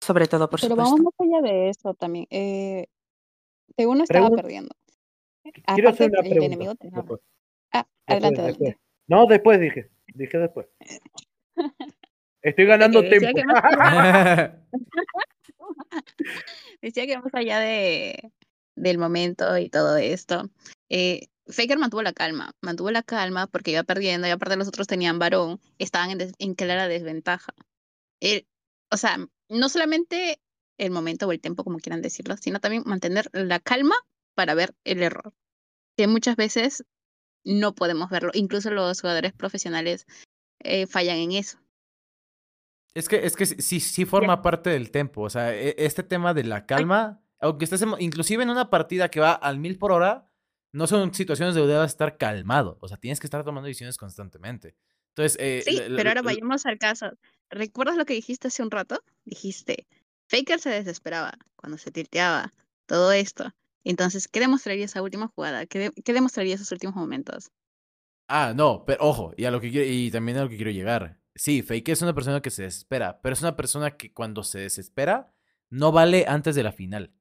[0.00, 0.94] Sobre todo, por Pero supuesto.
[0.96, 2.26] vamos más allá de eso también.
[2.30, 2.86] Eh,
[3.78, 4.74] uno estaba perdiendo.
[5.74, 7.18] Quiero hacer una pregunta.
[7.72, 9.90] Ah, adelante, No, después dije.
[10.14, 10.66] Dije después.
[12.44, 13.28] Estoy ganando tiempo.
[16.82, 18.32] Decía que más allá de,
[18.76, 20.50] del momento y todo esto,
[20.90, 24.86] eh, Faker mantuvo la calma, mantuvo la calma porque iba perdiendo y aparte los otros
[24.86, 27.54] tenían varón, estaban en, en clara desventaja.
[28.90, 29.18] o sea,
[29.48, 30.38] no solamente
[30.78, 33.94] el momento o el tiempo, como quieran decirlo, sino también mantener la calma
[34.34, 35.32] para ver el error,
[35.96, 36.84] que muchas veces
[37.42, 40.04] no podemos verlo, incluso los jugadores profesionales
[40.60, 41.63] eh, fallan en eso.
[42.94, 45.22] Es que, es que sí, sí forma parte del tempo.
[45.22, 49.20] O sea, e, este tema de la calma, aunque estés inclusive en una partida que
[49.20, 50.30] va al mil por hora,
[50.72, 52.78] no son situaciones donde debas estar calmado.
[52.80, 54.76] O sea, tienes que estar tomando decisiones constantemente.
[55.10, 57.12] Entonces, eh, sí, pero ahora vayamos al caso.
[57.50, 59.02] ¿Recuerdas lo que dijiste hace un rato?
[59.24, 59.86] Dijiste,
[60.26, 62.52] Faker se desesperaba cuando se tilteaba,
[62.86, 63.52] todo esto.
[63.84, 65.66] Entonces, ¿qué demostraría esa última jugada?
[65.66, 67.50] ¿Qué, qué demostraría esos últimos momentos?
[68.28, 71.20] Ah, no, pero ojo, y, a lo que y también a lo que quiero llegar.
[71.36, 74.60] Sí, Fake es una persona que se desespera, pero es una persona que cuando se
[74.60, 75.34] desespera
[75.70, 77.12] no vale antes de la final.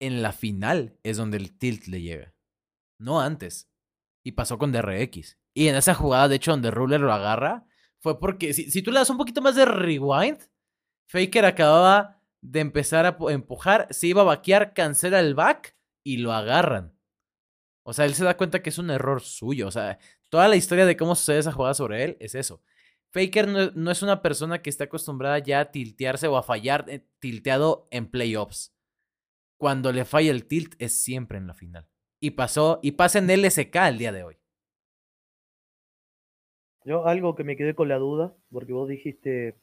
[0.00, 2.34] En la final es donde el tilt le llega,
[2.98, 3.70] no antes.
[4.24, 5.38] Y pasó con DRX.
[5.54, 7.66] Y en esa jugada, de hecho, donde Ruler lo agarra,
[8.00, 10.38] fue porque si, si tú le das un poquito más de rewind,
[11.08, 16.32] Faker acababa de empezar a empujar, se iba a vaquear, cancela el back y lo
[16.32, 16.96] agarran.
[17.84, 19.66] O sea, él se da cuenta que es un error suyo.
[19.66, 22.62] O sea, Toda la historia de cómo sucede esa jugada sobre él es eso.
[23.10, 27.06] Faker no, es una persona que esté acostumbrada ya a tiltearse o a fallar eh,
[27.18, 28.74] tilteado en playoffs.
[29.56, 31.88] Cuando le falla el tilt es siempre en la final.
[32.20, 34.36] Y pasó, y pasa en LSK el día de hoy.
[36.84, 39.56] Yo algo que me quedé con la duda, porque vos dijiste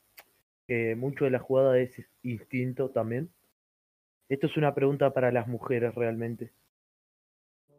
[0.67, 1.91] que mucho de la jugada es
[2.23, 3.31] instinto también.
[4.27, 6.51] Esto es una pregunta para las mujeres realmente.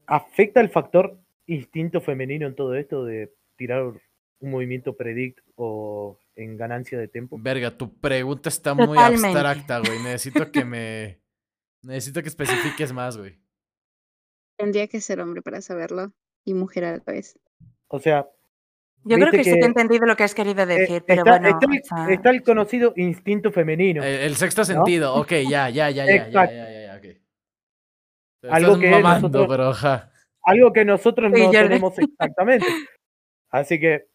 [0.07, 6.57] ¿Afecta el factor instinto femenino en todo esto de tirar un movimiento predict o en
[6.57, 7.39] ganancia de tiempo?
[7.41, 10.03] Verga, tu pregunta está muy abstracta, güey.
[10.03, 11.21] Necesito que me.
[11.83, 13.39] Necesito que especifiques más, güey.
[14.57, 16.13] Tendría que ser hombre para saberlo
[16.45, 17.39] y mujer a la vez.
[17.89, 18.29] O sea.
[19.05, 21.61] Yo creo que, sí que he entendido lo que has querido eh, decir, pero bueno.
[22.11, 24.03] Está, el conocido instinto femenino.
[24.03, 27.23] El, sexto sentido, ok, ya, ya, ya, ya, ya, ya, ya, okay.
[28.51, 29.73] Algo que mamando, pero
[30.47, 32.67] algo que nosotros no tenemos exactamente.
[33.51, 34.07] Así que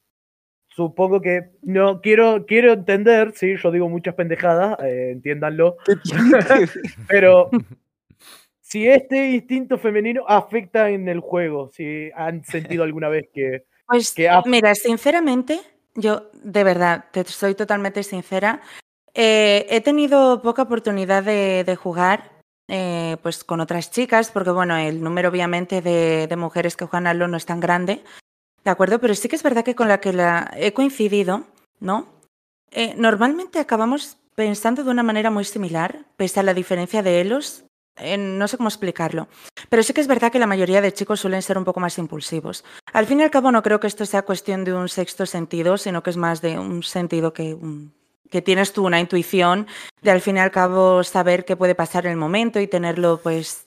[0.70, 5.78] supongo que no quiero quiero entender, sí, yo digo muchas pendejadas, eh, entiéndanlo.
[7.08, 7.50] Pero
[8.62, 14.16] si este instinto femenino afecta en el juego, si han sentido alguna vez que pues
[14.46, 15.60] mira, sinceramente,
[15.96, 18.62] yo de verdad, te soy totalmente sincera.
[19.14, 22.31] Eh, he tenido poca oportunidad de jugar
[22.74, 27.14] eh, pues con otras chicas, porque bueno, el número obviamente de, mujeres que juegan a
[27.14, 28.02] LO no es tan grande,
[28.64, 28.98] ¿de acuerdo?
[29.00, 31.44] Pero sí que es verdad que con la que la he coincidido,
[31.82, 32.08] ¿no?
[32.72, 37.66] Eh, normalmente acabamos pensando de una manera muy similar, pese a la diferencia de elos.
[38.18, 39.28] no sé cómo explicarlo,
[39.68, 41.98] pero sí que es verdad que la mayoría de chicos suelen ser un poco más
[41.98, 42.64] impulsivos.
[42.94, 45.78] Al fin y al cabo no creo que esto sea cuestión de un sexto sentido,
[45.78, 48.01] sino que es más de un sentido que un
[48.32, 49.68] que tienes tú una intuición
[50.02, 53.20] de al fin y al cabo saber qué puede pasar en el momento y tenerlo
[53.22, 53.66] pues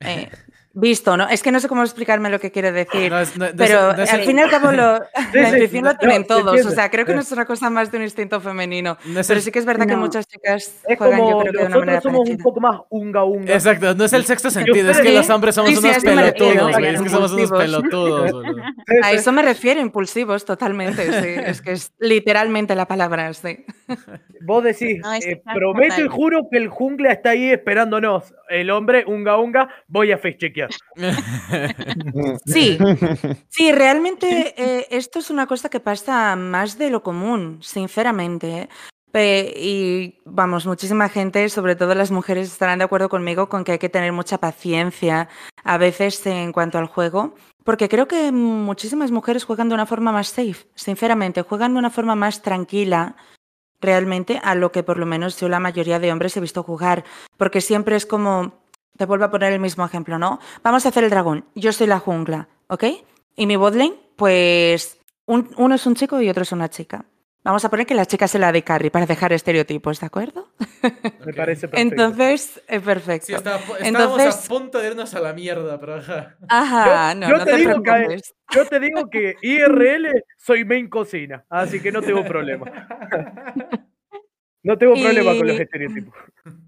[0.00, 0.28] eh,
[0.76, 1.26] visto, ¿no?
[1.28, 3.10] Es que no sé cómo explicarme lo que quiere decir,
[3.56, 5.00] pero al fin y al cabo lo,
[5.32, 7.96] la intuición lo tienen todos, o sea, creo que no es una cosa más de
[7.96, 11.58] un instinto femenino, pero sí que es verdad que muchas chicas juegan yo creo que
[11.60, 13.54] de una manera somos un poco más unga unga.
[13.54, 17.08] Exacto, no es el sexto sentido, es que los hombres somos unos pelotudos, es que
[17.08, 18.32] somos unos pelotudos.
[19.02, 23.64] A eso me refiero, impulsivos, totalmente, sí, es que es literalmente la palabra, sí.
[24.42, 29.38] Vos decís, eh, prometo y juro que el jungla está ahí esperándonos, el hombre unga
[29.38, 30.70] unga, voy a chequear.
[32.46, 32.78] Sí,
[33.48, 38.62] sí, realmente eh, esto es una cosa que pasa más de lo común, sinceramente.
[38.62, 38.68] ¿eh?
[39.18, 43.78] y vamos, muchísima gente, sobre todo las mujeres, estarán de acuerdo conmigo con que hay
[43.78, 45.28] que tener mucha paciencia
[45.64, 47.34] a veces en cuanto al juego,
[47.64, 51.90] porque creo que muchísimas mujeres juegan de una forma más safe, sinceramente, juegan de una
[51.90, 53.16] forma más tranquila
[53.80, 57.04] realmente a lo que por lo menos yo la mayoría de hombres he visto jugar,
[57.36, 58.54] porque siempre es como,
[58.96, 60.40] te vuelvo a poner el mismo ejemplo, ¿no?
[60.62, 62.84] Vamos a hacer el dragón, yo soy la jungla, ¿ok?
[63.36, 67.04] Y mi botlane, pues uno es un chico y otro es una chica.
[67.46, 70.48] Vamos a poner que la chica se la de carry para dejar estereotipos, ¿de acuerdo?
[71.24, 71.76] Me parece perfecto.
[71.76, 73.26] Entonces, es perfecto.
[73.26, 76.36] Sí, está, estábamos a punto de irnos a la mierda, pero ajá.
[76.48, 78.34] Ajá, no, no te, preocupes.
[78.52, 82.66] yo te digo que IRL soy main cocina, así que no tengo problema.
[84.64, 86.14] No tengo problema con los estereotipos.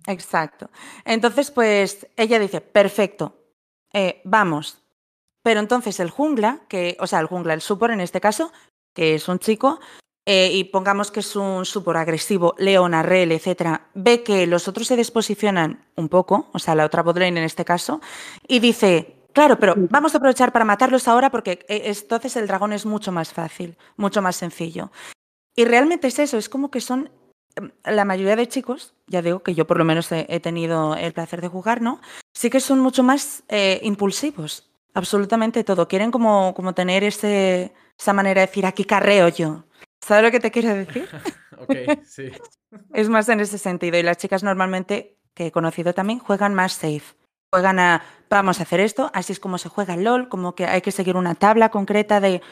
[0.07, 0.71] Exacto.
[1.05, 3.37] Entonces, pues ella dice, perfecto,
[3.93, 4.81] eh, vamos.
[5.43, 8.53] Pero entonces el jungla, que, o sea, el jungla, el support en este caso,
[8.95, 9.81] que es un chico,
[10.31, 14.87] eh, y pongamos que es un super agresivo, León, Arrel, etcétera, ve que los otros
[14.87, 18.03] se desposicionan un poco, o sea, la otra bodlane en este caso,
[18.47, 22.75] y dice, claro, pero vamos a aprovechar para matarlos ahora porque eh, entonces el dragón
[22.75, 24.93] es mucho más fácil, mucho más sencillo.
[25.57, 27.11] Y realmente es eso, es como que son
[27.57, 31.15] em, la mayoría de chicos, ya digo que yo por lo menos he, tenido el
[31.15, 32.03] placer de jugar, ¿no?
[32.35, 35.89] Sí que son mucho más eh, impulsivos, absolutamente todo.
[35.89, 39.65] Quieren como, como tener ese, esa manera de decir, aquí carreo yo,
[40.01, 41.09] ¿Sabes lo que te quiero decir?
[41.59, 42.31] ok, sí.
[42.95, 43.99] Es más en ese sentido.
[43.99, 47.17] Y las chicas normalmente, que he conocido también, juegan más safe.
[47.53, 50.67] Juegan a, vamos a hacer esto, así es como se juega el LOL, como que
[50.67, 52.43] hay que seguir una tabla concreta de,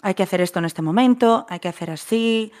[0.00, 2.52] hay que hacer esto en este momento, hay que hacer así.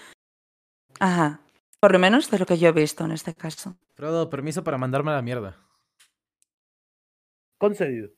[0.98, 1.40] Ajá.
[1.78, 3.76] Por lo menos de lo que yo he visto en este caso.
[3.94, 5.56] Frodo, permiso para mandarme a la mierda.
[7.58, 8.10] Concedido.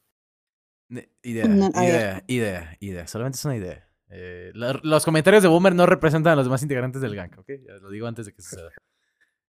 [1.22, 3.06] Idea, idea, idea, idea.
[3.08, 3.85] Solamente es una idea.
[4.08, 7.50] Eh, los comentarios de Boomer no representan a los demás integrantes del gang, ¿ok?
[7.66, 8.70] Ya lo digo antes de que suceda.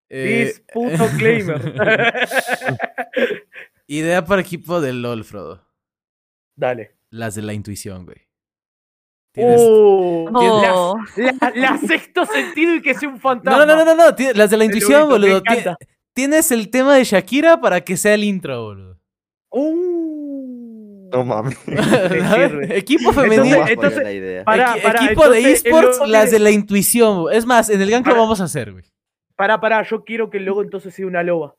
[0.10, 1.62] Eh, puto claimer.
[3.88, 5.68] idea para equipo del LOL, Frodo.
[6.55, 6.95] Dale.
[7.10, 8.26] Las de la intuición, güey.
[9.36, 10.30] Oh,
[11.55, 13.66] La, sexto sentido y que sea un fantasma.
[13.66, 15.41] No, no, no, no, las de la intuición, boludo.
[16.14, 18.99] Tienes el tema de Shakira para que sea el intro, boludo.
[19.49, 20.07] Uh.
[21.12, 21.58] No mames.
[22.70, 23.68] equipo femenino.
[23.68, 27.26] Entonces, para, equipo de esports, las de la intuición.
[27.32, 28.86] Es más, en el gank lo vamos a hacer, güey.
[29.36, 31.55] Para, para, yo quiero que el logo entonces sea una loba.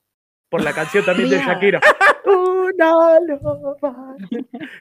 [0.51, 1.81] Por la canción también de Shakira.
[2.25, 4.17] una loba.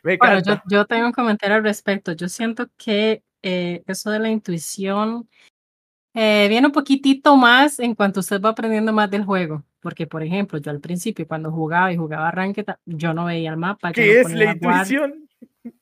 [0.03, 2.13] bueno, yo, yo, tengo un comentario al respecto.
[2.13, 5.29] Yo siento que eh, eso de la intuición
[6.15, 9.63] eh, viene un poquitito más en cuanto usted va aprendiendo más del juego.
[9.87, 13.55] Porque, por ejemplo, yo al principio, cuando jugaba y jugaba Ranked, yo no veía el
[13.55, 13.93] mapa.
[13.93, 15.29] ¿Qué es la intuición?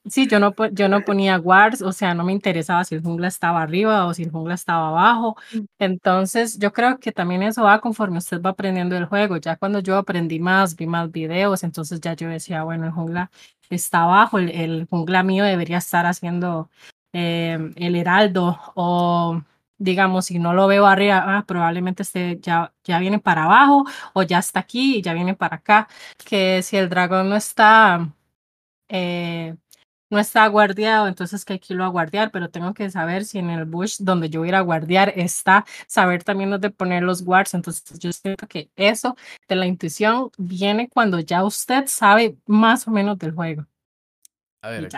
[0.06, 3.30] Sí, yo no, yo no ponía guards, o sea, no me interesaba si el jungla
[3.30, 5.38] estaba arriba o si el jungla estaba abajo.
[5.52, 5.60] Mm.
[5.80, 9.38] Entonces, yo creo que también eso va conforme usted va aprendiendo el juego.
[9.38, 13.32] Ya cuando yo aprendí más, vi más videos, entonces ya yo decía, bueno, el jungla
[13.72, 16.70] está abajo, el, jungla mío debería estar haciendo
[17.12, 19.42] eh, el heraldo o
[19.78, 24.24] digamos, si no lo veo arriba, ah, probablemente esté, ya, ya viene para abajo o
[24.24, 25.88] ya está aquí y ya viene para acá.
[26.26, 28.10] Que si el dragón no está,
[28.90, 29.56] eh,
[30.10, 33.50] no está guardiado, entonces que aquí lo a guardiar, pero tengo que saber si en
[33.50, 37.24] el bush donde yo voy a ir a guardiar está, saber también dónde poner los
[37.24, 37.54] guards.
[37.54, 39.16] Entonces yo siento que eso
[39.48, 43.66] de la intuición viene cuando ya usted sabe más o menos del juego.
[44.66, 44.90] A ver,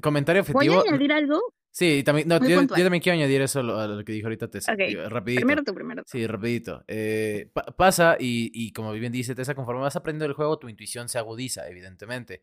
[0.00, 0.76] comentario efectivo.
[0.76, 1.40] ¿Voy a añadir algo?
[1.70, 4.74] Sí, también, no, yo, también quiero añadir eso a lo, que dijo ahorita Tessa.
[5.08, 5.40] rapidito.
[5.40, 6.82] Primero tú, primero Sí, rapidito.
[6.88, 11.08] Eh, pasa y, y, como bien dice Tessa, conforme vas aprendiendo el juego, tu intuición
[11.08, 12.42] se agudiza, evidentemente.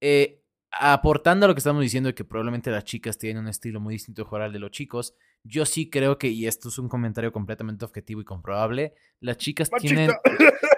[0.00, 3.94] Eh, aportando a lo que estamos diciendo que probablemente las chicas tienen un estilo muy
[3.94, 5.14] distinto de jugar al de los chicos,
[5.44, 9.70] yo sí creo que, y esto es un comentario completamente objetivo y comprobable, las chicas
[9.80, 10.10] tienen...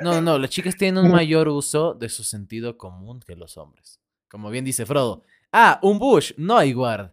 [0.00, 4.00] No, no, las chicas tienen un mayor uso de su sentido común que los hombres.
[4.28, 5.22] Como bien dice Frodo.
[5.52, 7.12] Ah, un bush, no hay guard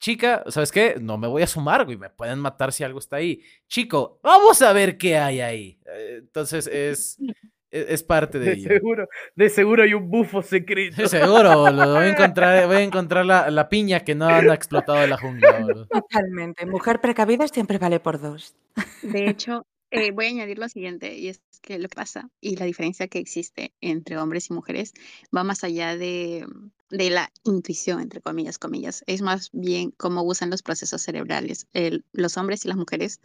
[0.00, 0.96] chica, ¿sabes qué?
[1.00, 3.42] No me voy a sumar, güey, me pueden matar si algo está ahí.
[3.68, 5.78] Chico, vamos a ver qué hay ahí.
[5.86, 7.18] Eh, entonces es,
[7.70, 11.02] e, es, parte de, de Seguro, de seguro hay un bufo secreto.
[11.02, 11.94] De seguro, boludo.
[11.94, 15.18] Voy a encontrar, voy a encontrar la, la piña que no han explotado de la
[15.18, 15.86] jungla, boludo.
[15.86, 16.66] Totalmente.
[16.66, 18.56] Mujer precavida siempre vale por dos.
[19.02, 23.08] De hecho, eh, voy a añadir lo siguiente, y es que pasa, y la diferencia
[23.08, 24.92] que existe entre hombres y mujeres
[25.34, 26.46] va más allá de,
[26.90, 29.04] de la intuición, entre comillas, comillas.
[29.06, 31.66] Es más bien cómo usan los procesos cerebrales.
[32.12, 33.20] los hombres y las mujeres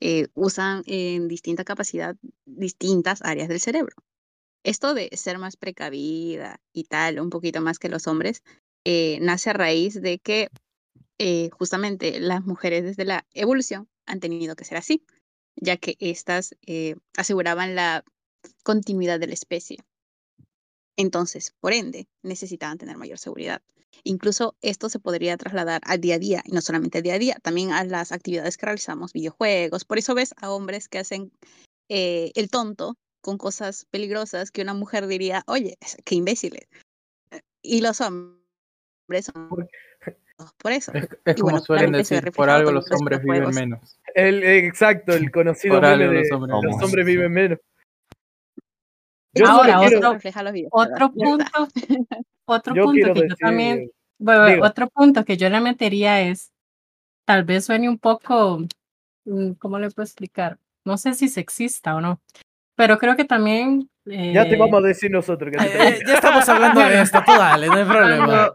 [0.00, 3.96] eh, usan en distinta capacidad distintas áreas del cerebro.
[4.62, 8.42] Esto de ser más precavida y tal, un poquito más que los hombres,
[8.84, 10.50] eh, nace a raíz de que
[11.50, 15.02] justamente las mujeres desde la evolución han tenido que ser así
[15.56, 18.04] ya que éstas eh, aseguraban la
[18.62, 19.78] continuidad de la especie.
[20.96, 23.62] Entonces, por ende, necesitaban tener mayor seguridad.
[24.04, 27.18] Incluso esto se podría trasladar al día a día, y no solamente al día a
[27.18, 29.84] día, también a las actividades que realizamos, videojuegos.
[29.84, 31.32] Por eso ves a hombres que hacen
[31.88, 36.68] eh, el tonto con cosas peligrosas que una mujer diría, oye, qué imbéciles.
[37.62, 39.68] Y los hombres son
[40.58, 40.92] por eso.
[41.24, 43.98] Es, como suelen decir, por algo los hombres viven menos.
[44.14, 47.58] El, exacto, el conocido meme de los hombres, viven menos.
[49.44, 50.18] Ahora, otro,
[50.70, 51.68] otro punto,
[52.46, 56.52] otro punto que yo también, bueno, otro punto que yo le metería es,
[57.26, 58.60] tal vez suene un poco,
[59.26, 60.58] mm, ¿cómo le puedo explicar?
[60.84, 62.20] No sé si sexista o no,
[62.76, 65.50] pero creo que también ya te eh, vamos a decir nosotros.
[65.50, 68.52] Que eh, ya estamos hablando de esto, tú dale, no hay problema.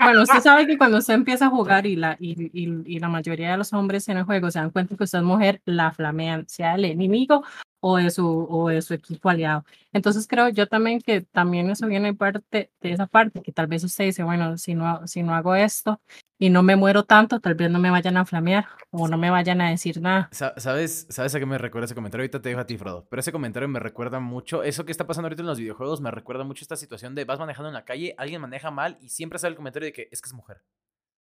[0.00, 3.52] bueno, usted sabe que cuando usted empieza a jugar y la, y, y, la mayoría
[3.52, 6.48] de los hombres en el juego se dan cuenta que usted es mujer, la flamean,
[6.48, 7.44] sea el enemigo
[7.86, 9.66] o de su, o de su equipo aliado.
[9.92, 13.84] Entonces creo yo también que también eso viene parte de esa parte, que tal vez
[13.84, 16.00] usted dice, bueno, si no, si no hago esto
[16.38, 19.28] y no me muero tanto, tal vez no me vayan a flamear o no me
[19.28, 20.30] vayan a decir nada.
[20.32, 22.22] ¿Sabes, ¿Sabes a qué me recuerda ese comentario?
[22.22, 23.06] Ahorita te dejo a ti, Frodo.
[23.10, 26.10] Pero ese comentario me recuerda mucho, eso que está pasando ahorita en los videojuegos, me
[26.10, 29.38] recuerda mucho esta situación de vas manejando en la calle, alguien maneja mal y siempre
[29.38, 30.62] sale el comentario de que es que es mujer.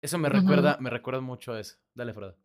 [0.01, 1.77] Eso me recuerda, me recuerda mucho a eso.
[1.95, 2.35] Dale, Frodo.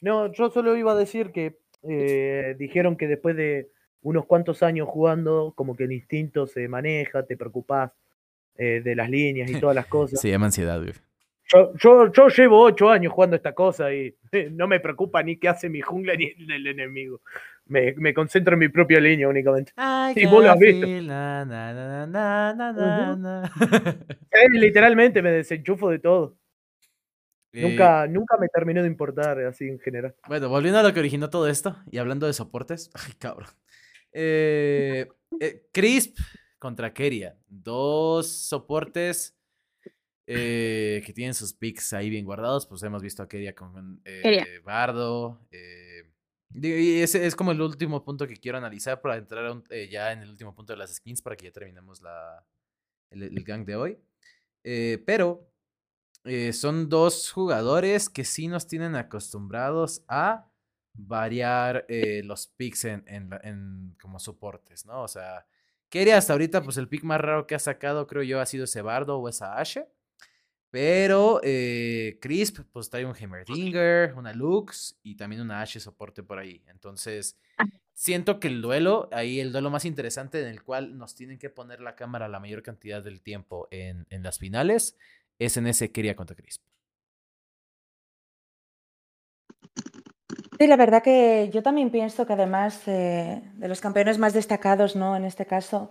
[0.00, 1.58] No, yo solo iba a decir que
[1.88, 3.70] eh, dijeron que después de
[4.02, 7.92] unos cuantos años jugando, como que el instinto se maneja, te preocupas
[8.56, 10.20] eh, de las líneas y todas las cosas.
[10.20, 10.80] Se llama ansiedad,
[11.52, 14.14] Yo, yo, yo, llevo ocho años jugando esta cosa y
[14.52, 17.20] no me preocupa ni qué hace mi jungla ni el, enemigo.
[17.66, 19.72] Me, me, concentro en mi propia línea únicamente.
[20.16, 20.86] y vos lo has visto.
[24.52, 26.39] literalmente me desenchufo de todo.
[27.52, 30.14] Nunca, eh, nunca me terminó de importar así en general.
[30.28, 32.90] Bueno, volviendo a lo que originó todo esto y hablando de soportes.
[32.94, 33.48] Ay, cabrón.
[34.12, 35.08] Eh,
[35.40, 36.18] eh, Crisp
[36.58, 37.36] contra Keria.
[37.48, 39.36] Dos soportes
[40.26, 42.66] que tienen sus picks ahí bien guardados.
[42.66, 44.00] Pues hemos visto a Keria con
[44.64, 45.40] Bardo.
[46.52, 50.30] y ese es como el último punto que quiero analizar para entrar ya en el
[50.30, 52.46] último punto de las skins para que ya terminemos la,
[53.10, 53.98] el gang de hoy.
[55.04, 55.50] pero
[56.24, 60.50] eh, son dos jugadores que sí nos tienen acostumbrados a
[60.92, 65.02] variar eh, los picks en, en, como soportes, ¿no?
[65.02, 65.46] O sea,
[65.88, 68.64] Kerry hasta ahorita, pues el pick más raro que ha sacado, creo yo, ha sido
[68.64, 69.86] ese Bardo o esa Ashe.
[70.70, 76.38] Pero eh, Crisp, pues trae un Heimerdinger, una Lux y también una Ashe soporte por
[76.38, 76.62] ahí.
[76.68, 77.36] Entonces,
[77.92, 81.50] siento que el duelo, ahí el duelo más interesante en el cual nos tienen que
[81.50, 84.96] poner la cámara la mayor cantidad del tiempo en, en las finales,
[85.40, 86.62] SNS quería contra Crisp.
[90.58, 95.16] Sí, la verdad que yo también pienso que además de los campeones más destacados, ¿no?
[95.16, 95.90] En este caso,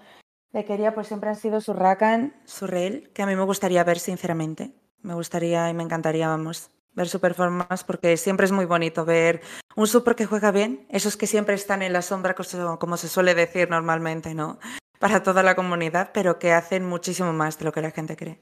[0.52, 4.00] de Keria, pues siempre han sido su Rakan, su que a mí me gustaría ver,
[4.00, 4.72] sinceramente.
[5.02, 9.41] Me gustaría y me encantaría, vamos, ver su performance, porque siempre es muy bonito ver
[9.76, 12.36] un super que juega bien, esos que siempre están en la sombra,
[12.80, 14.60] como se suele decir normalmente, ¿no?
[15.00, 18.41] Para toda la comunidad, pero que hacen muchísimo más de lo que la gente cree.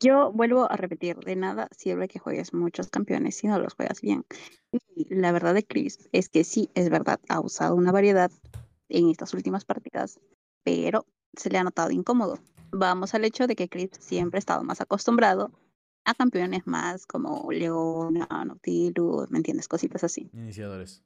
[0.00, 4.00] Yo vuelvo a repetir, de nada sirve que juegues muchos campeones si no los juegas
[4.00, 4.24] bien.
[4.94, 8.30] Y la verdad de Chris es que sí, es verdad, ha usado una variedad
[8.88, 10.20] en estas últimas partidas,
[10.64, 12.38] pero se le ha notado incómodo.
[12.70, 15.50] Vamos al hecho de que Chris siempre ha estado más acostumbrado
[16.04, 19.68] a campeones más como Leona, Nautilus, ¿me entiendes?
[19.68, 20.30] Cositas así.
[20.32, 21.02] Iniciadores.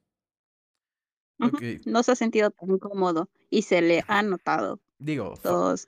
[1.85, 4.79] No se ha sentido tan cómodo y se le ha notado.
[4.99, 5.87] Digo, dos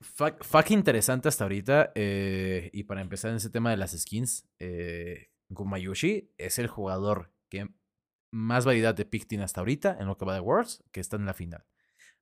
[0.00, 1.92] Fuck, interesante hasta ahorita.
[1.94, 7.32] Eh, y para empezar en ese tema de las skins, eh, Gumayushi es el jugador
[7.48, 7.68] que
[8.30, 11.16] más variedad de pick tiene hasta ahorita en lo que va de Worlds, que está
[11.16, 11.64] en la final.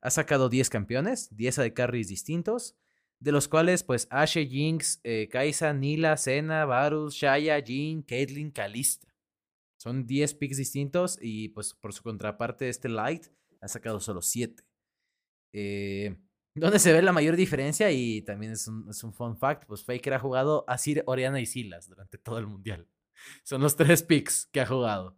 [0.00, 2.76] Ha sacado 10 campeones, 10 de carries distintos,
[3.18, 9.08] de los cuales pues Ashe, Jinx, eh, Kaisa, Nila, Sena, Varus, Shaya, Jin, Caitlyn, Kalista.
[9.76, 13.26] Son 10 picks distintos y pues por su contraparte este Light
[13.60, 14.62] ha sacado solo 7.
[15.52, 16.16] Eh,
[16.55, 19.84] donde se ve la mayor diferencia y también es un, es un fun fact, pues
[19.84, 22.86] Faker ha jugado a Sir, Oriana y Silas durante todo el mundial.
[23.44, 25.16] Son los tres picks que ha jugado.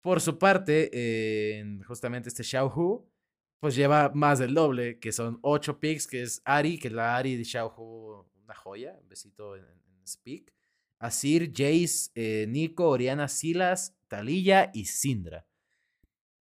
[0.00, 3.10] Por su parte, justamente este Xiao Hu,
[3.58, 7.18] pues lleva más del doble, que son ocho picks, que es Ari, que es la
[7.18, 10.54] Ari de Xiao Hu, una joya, un besito en, en Speak.
[11.00, 15.46] Asir, Jace, eh, Nico, Oriana, Silas, Talilla y Sindra.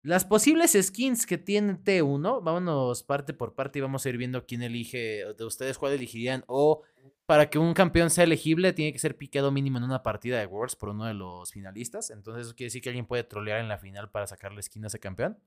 [0.02, 4.44] Las posibles skins que tiene T1, vámonos parte por parte y vamos a ir viendo
[4.46, 6.42] quién elige, de ustedes cuál elegirían.
[6.48, 6.82] O
[7.26, 10.46] para que un campeón sea elegible, tiene que ser piqueado mínimo en una partida de
[10.46, 12.10] Worlds por uno de los finalistas.
[12.10, 14.88] Entonces, eso quiere decir que alguien puede trolear en la final para sacarle skin a
[14.88, 15.38] ese campeón.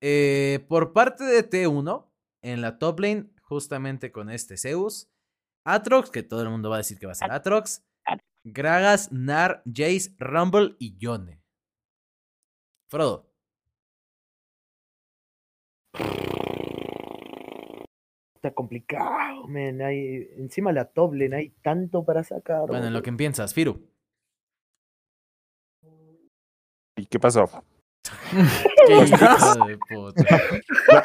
[0.00, 2.06] Eh, por parte de T1,
[2.42, 5.08] en la top lane, justamente con este Zeus,
[5.64, 7.84] Atrox, que todo el mundo va a decir que va a ser Atrox,
[8.44, 11.40] Gragas, Nar, Jace, Rumble y Yone.
[12.88, 13.31] Frodo.
[18.34, 19.82] Está complicado, men.
[19.82, 22.66] Hay, encima la top lane hay tanto para sacar.
[22.66, 23.88] Bueno, en lo que piensas, Firu.
[26.96, 27.48] ¿Y qué pasó?
[28.86, 30.40] Qué hijo de puta.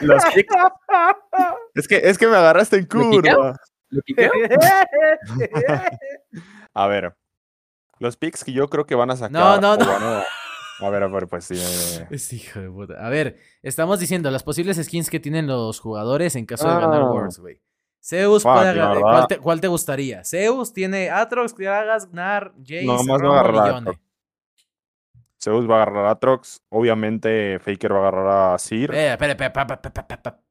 [0.01, 0.55] Los picks.
[1.75, 3.55] Es que, es que me agarraste en curva.
[3.89, 4.31] ¿Lo piqueo?
[6.73, 7.15] A ver.
[7.99, 9.31] Los picks que yo creo que van a sacar.
[9.31, 10.23] No, no, no.
[10.85, 11.55] a- ver, a ver, pues sí.
[11.55, 13.05] eh, Es hijo de puta.
[13.05, 17.01] A ver, estamos diciendo las posibles skins que tienen los jugadores en caso de ganar
[17.01, 17.09] Ah.
[17.11, 17.61] Worlds, güey.
[18.03, 19.01] Zeus Fuck, puede agarrar-.
[19.01, 20.23] ¿cuál, te, cuál te gustaría?
[20.23, 23.77] Zeus tiene Atrox, Gragas, Gnar, Jace, No, más va a Rumble y agarrar Yone.
[23.89, 23.99] Atrox.
[25.39, 26.61] Zeus va a agarrar a Atrox.
[26.69, 28.93] Obviamente, Faker va a agarrar a Sir.
[28.93, 30.41] Espera, espera, espera, pa.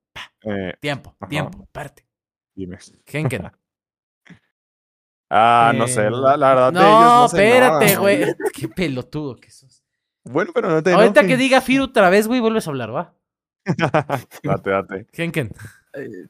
[0.45, 1.29] Eh, Tiempo, Ajá.
[1.29, 2.07] tiempo, parte.
[2.55, 2.79] dime.
[3.07, 3.51] Henken.
[5.29, 6.73] Ah, no Eh, sé, la, la verdad.
[6.73, 8.25] de ellos No, no sé espérate, güey.
[8.55, 9.76] Qué pelotudo que sos.
[10.31, 13.15] Bueno, pero no te Ahorita que diga Firu otra vez, güey, vuelves a hablar, ¿va?
[14.43, 15.07] date, date.
[15.13, 15.51] Henken.
[15.95, 16.27] Eh,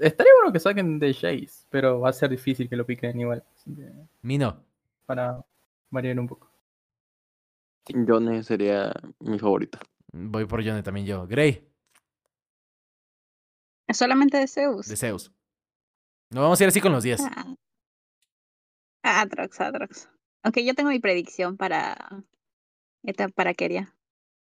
[0.00, 3.42] estaría bueno que saquen de Jace, pero va a ser difícil que lo piquen igual.
[4.22, 4.62] Mino.
[5.06, 5.44] para
[5.90, 6.50] variar un poco.
[7.88, 9.80] Yone sería mi favorita.
[10.12, 11.26] Voy por Yone también yo.
[11.26, 11.66] Grey,
[13.86, 14.88] Es solamente de Zeus.
[14.88, 15.32] de Zeus.
[16.30, 17.20] Nos vamos a ir así con los 10.
[17.22, 17.54] Ah.
[19.02, 20.08] Atrox, Atrox.
[20.42, 21.96] Aunque yo tengo mi predicción para.
[23.02, 23.52] Esta para.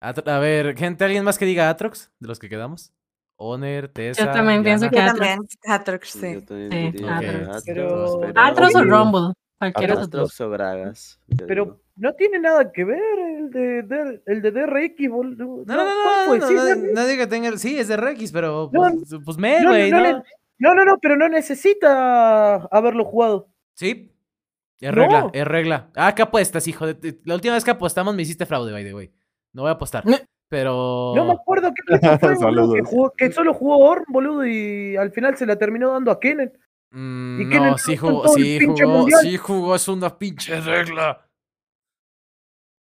[0.02, 2.94] Atro- A ver, gente, ¿alguien más que diga Atrox de los que quedamos?
[3.36, 4.32] Oner, Tessa.
[4.32, 5.20] también pienso que Yo Atrox.
[5.20, 6.34] también, Atrox, sí.
[6.34, 7.48] Yo también Sí, Atrox.
[7.50, 9.34] Atrox, Pero- o Rumble.
[9.60, 11.20] Cualquiera de los o Gragas.
[11.28, 11.80] yo Pero digo.
[11.96, 13.00] no tiene nada que ver
[13.40, 15.64] el de, de- el de DRX, boludo.
[15.66, 15.92] No, no, no,
[16.28, 17.58] ¿cuál no, no, Sí, no, que tenga.
[17.58, 20.04] Sí, es de Rex, pero No, pues, pues me, no, güey, no ¿no?
[20.04, 20.24] le-
[20.60, 23.48] no, no, no, pero no necesita haberlo jugado.
[23.74, 24.12] Sí.
[24.84, 25.02] Es No.
[25.02, 25.90] regla, es regla.
[25.96, 26.86] Ah, ¿qué apuestas, hijo?
[26.88, 29.12] de- La última vez que apostamos me hiciste fraude, by the way.
[29.54, 30.04] No voy a apostar.
[30.50, 31.14] Pero...
[31.16, 32.90] No me acuerdo qué fue, boludo, que, Saludos.
[32.90, 36.60] jugó- que solo jugó Orn, boludo, y al final se la terminó dando a Kenneth.
[36.92, 39.22] Mm, ¿Y quién no, sí jugó, sí jugó, mundial?
[39.22, 41.26] sí jugó, es una pinche regla.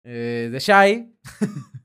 [0.05, 1.15] Eh, de Shy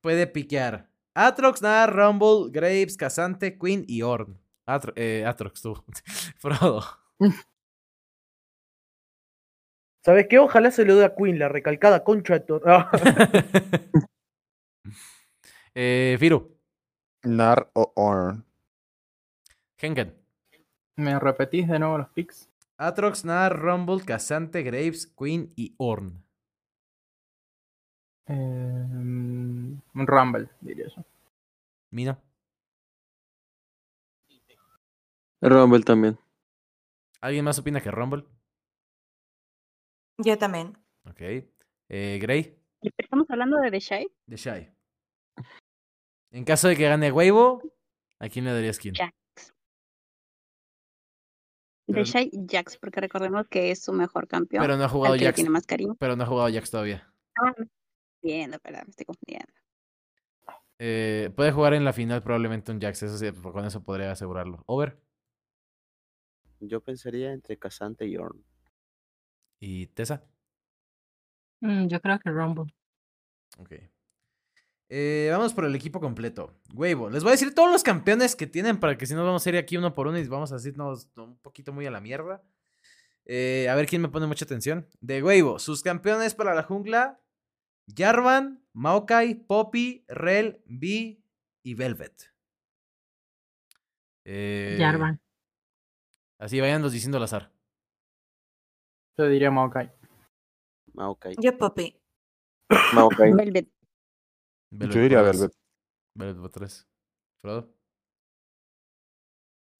[0.00, 4.38] puede piquear Atrox, Nar, Rumble, Graves, Casante, Queen y Orn.
[4.66, 5.82] Atro- eh, Atrox, tú.
[6.38, 6.82] Frodo.
[10.04, 10.38] ¿Sabes qué?
[10.40, 12.90] Ojalá se lo dé a Queen, la recalcada concha Ah,
[15.74, 16.58] eh, Firu.
[17.22, 18.44] Nar o Orn.
[19.78, 20.14] Hengen.
[20.96, 22.48] ¿Me repetís de nuevo los picks?
[22.78, 26.24] Atrox, Nar, Rumble, Casante, Graves, Queen y Orn.
[28.26, 31.04] Eh, un Rumble, diría yo.
[31.90, 32.18] Mina.
[35.40, 36.18] Rumble también.
[37.20, 38.24] ¿Alguien más opina que Rumble?
[40.18, 40.76] Yo también.
[41.08, 41.20] Ok.
[41.88, 42.58] Eh, Grey.
[42.96, 44.08] Estamos hablando de The Shy.
[44.26, 44.68] De Shy.
[46.30, 47.62] En caso de que gane Weibo,
[48.18, 48.94] ¿a quién le darías quién?
[48.94, 49.12] Jax.
[51.86, 54.62] Pero- The Shy Jax, porque recordemos que es su mejor campeón.
[54.62, 55.34] Pero no ha jugado Jax.
[55.34, 55.94] tiene más cariño.
[55.98, 57.12] Pero no ha jugado Jax todavía.
[57.36, 57.54] Ah,
[58.22, 59.52] Viendo, espera, me estoy confundiendo.
[60.78, 64.62] Eh, puede jugar en la final probablemente un Jax, eso sí, con eso podría asegurarlo.
[64.66, 64.98] Over
[66.60, 68.44] Yo pensaría entre Casante y Orn.
[69.62, 70.24] Y Tessa.
[71.60, 72.74] Mm, yo creo que Rumble.
[73.58, 73.74] Ok.
[74.88, 76.60] Eh, vamos por el equipo completo.
[76.74, 77.08] Weibo.
[77.08, 79.48] Les voy a decir todos los campeones que tienen para que si no vamos a
[79.48, 82.42] ir aquí uno por uno y vamos a decirnos un poquito muy a la mierda.
[83.24, 84.88] Eh, a ver quién me pone mucha atención.
[85.00, 85.60] De Weibo.
[85.60, 87.20] Sus campeones para la jungla.
[87.96, 91.24] Jarvan, Maokai, Poppy, Rel, Vi
[91.62, 92.34] y Velvet.
[94.24, 95.20] Eh, Jarvan.
[96.40, 97.51] Así vayan diciendo al azar.
[99.18, 99.90] Yo diría Maokai.
[100.94, 101.34] Maokai.
[101.40, 101.94] Yo Poppy.
[102.94, 103.32] Maokai.
[103.36, 103.68] Velvet.
[104.70, 105.22] Velvet Yo diría.
[105.22, 105.52] Velvet.
[106.16, 106.86] Velvet por tres.
[107.42, 107.74] Frodo.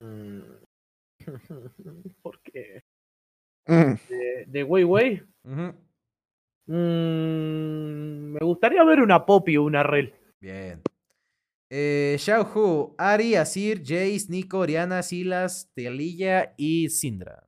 [0.01, 0.41] mm.
[2.21, 2.83] ¿Por qué?
[3.67, 5.23] Mm, De, de Wei Wei.
[5.43, 5.69] Mm,
[8.33, 10.13] me gustaría ver una Poppy o una Rel.
[10.41, 10.81] Bien.
[11.69, 17.42] Eh, Xiao Hu, Ari, Asir, Jace, Nico, Oriana, Silas, Telilla y Sindra.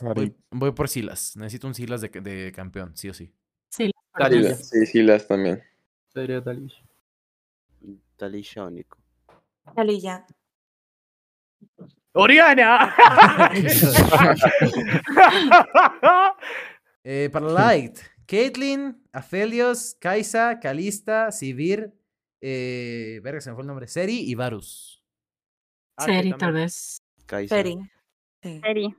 [0.00, 1.36] Voy, voy por Silas.
[1.36, 3.32] Necesito un Silas de, de campeón, sí o sí.
[3.70, 4.54] Sí, Talilla.
[4.54, 5.62] Sí, sí, las también.
[6.08, 6.76] Sería Talilla.
[8.16, 8.98] Talillónico.
[9.74, 10.26] Talilla.
[12.12, 12.94] ¡Oriana!
[17.10, 17.96] Eh, para Light,
[18.26, 21.94] Caitlyn, Aphelios, Kaisa, Kalista, Sivir,
[22.42, 25.02] eh, verga, se me fue el nombre, Seri y Varus.
[25.96, 27.00] Seri, tal vez.
[27.24, 27.56] Kaiser.
[27.56, 27.78] Feri.
[28.42, 28.60] Sí.
[28.60, 28.94] Seri.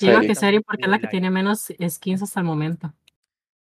[0.00, 2.92] Yo digo que Seri porque es la que tiene menos skins hasta el momento.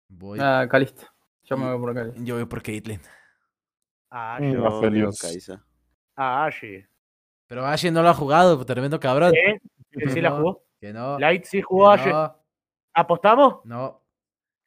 [0.08, 1.12] Voy, Ah, Calista.
[1.44, 2.22] Yo me voy por Calista.
[2.24, 3.00] yo voy por Caitlyn.
[4.10, 4.52] Ah, Mm.
[4.94, 5.10] Yo.
[5.20, 5.64] Kaisa.
[6.16, 6.88] Ah, Ashe.
[7.48, 9.34] Pero Ashe no lo ha jugado, tremendo cabrón.
[9.36, 9.60] ¿Eh?
[9.92, 10.64] ¿Que sí la jugó?
[10.80, 11.18] Que no.
[11.20, 12.10] Light sí jugó Ashe.
[12.10, 12.36] no,
[12.94, 13.58] ¿Apostamos?
[13.66, 14.00] no.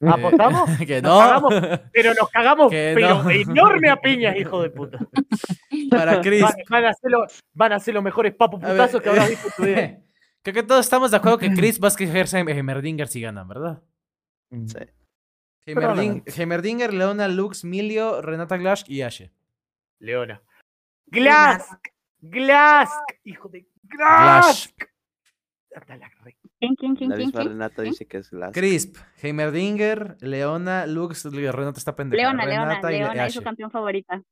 [0.06, 0.68] ¿Apostamos?
[0.80, 1.18] Eh, que ¿Nos no.
[1.18, 1.54] cagamos?
[1.92, 3.30] Pero nos cagamos, Que pero no.
[3.30, 4.98] enorme a piñas, hijo de puta.
[5.90, 6.42] Para Chris.
[6.42, 9.48] Van, van a ser lo- van a ser los mejores ver, putazos que habrás visto
[9.48, 9.98] en tu vida.
[10.44, 13.82] Creo que todos estamos de acuerdo que Chris va a escoger Heimerdinger si ganan, ¿verdad?
[14.50, 14.76] Sí.
[15.66, 16.22] Heimerding-.
[16.26, 19.32] Heimerdinger, Leona, Lux, Milio, Renata Glash y Ashe.
[19.98, 20.42] Leona.
[21.06, 21.88] Glask.
[22.20, 22.92] Glask.
[23.24, 24.70] Hijo de Glask.
[26.60, 27.26] ¿Quién, quién, quién, La quién?
[27.28, 27.52] misma quién?
[27.52, 28.52] Renata dice que es Glass.
[28.52, 32.22] Crisp, Heimerdinger, Leona, Lux, Renata está pendeja.
[32.22, 34.22] Leona, Leona, Renata y Leona, es su campeón favorita.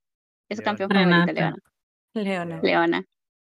[0.50, 0.76] Es su Leona.
[0.78, 1.32] campeón favorita.
[1.32, 1.56] Leona.
[2.14, 2.60] Leona.
[2.62, 3.04] Leona.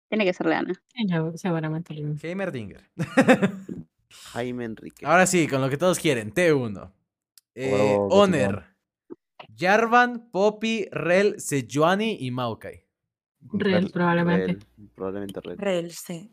[0.08, 0.74] Tiene que ser Leona.
[0.94, 2.82] Sí, yo seguramente lo Heimerdinger.
[4.32, 5.06] Jaime Enrique.
[5.06, 6.32] Ahora sí, con lo que todos quieren.
[6.32, 6.90] T1.
[7.54, 8.64] Eh, Huevo, Honor.
[9.56, 12.84] Jarvan, Poppy, Rel, Sejuani y Maokai.
[13.52, 14.46] Rel, probablemente.
[14.46, 15.58] Rel, probablemente Red.
[15.58, 16.30] Rel, sí.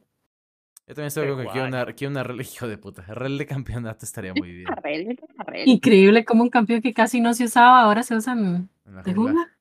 [0.87, 3.01] Yo también estoy acuerdo que quiero una, quiero una Rel, hijo de puta.
[3.01, 4.71] Rel de campeonato estaría muy bien.
[4.71, 5.67] Arrel, arrel.
[5.67, 9.13] Increíble como un campeón que casi no se usaba, ahora se usan en la de
[9.13, 9.51] jungla.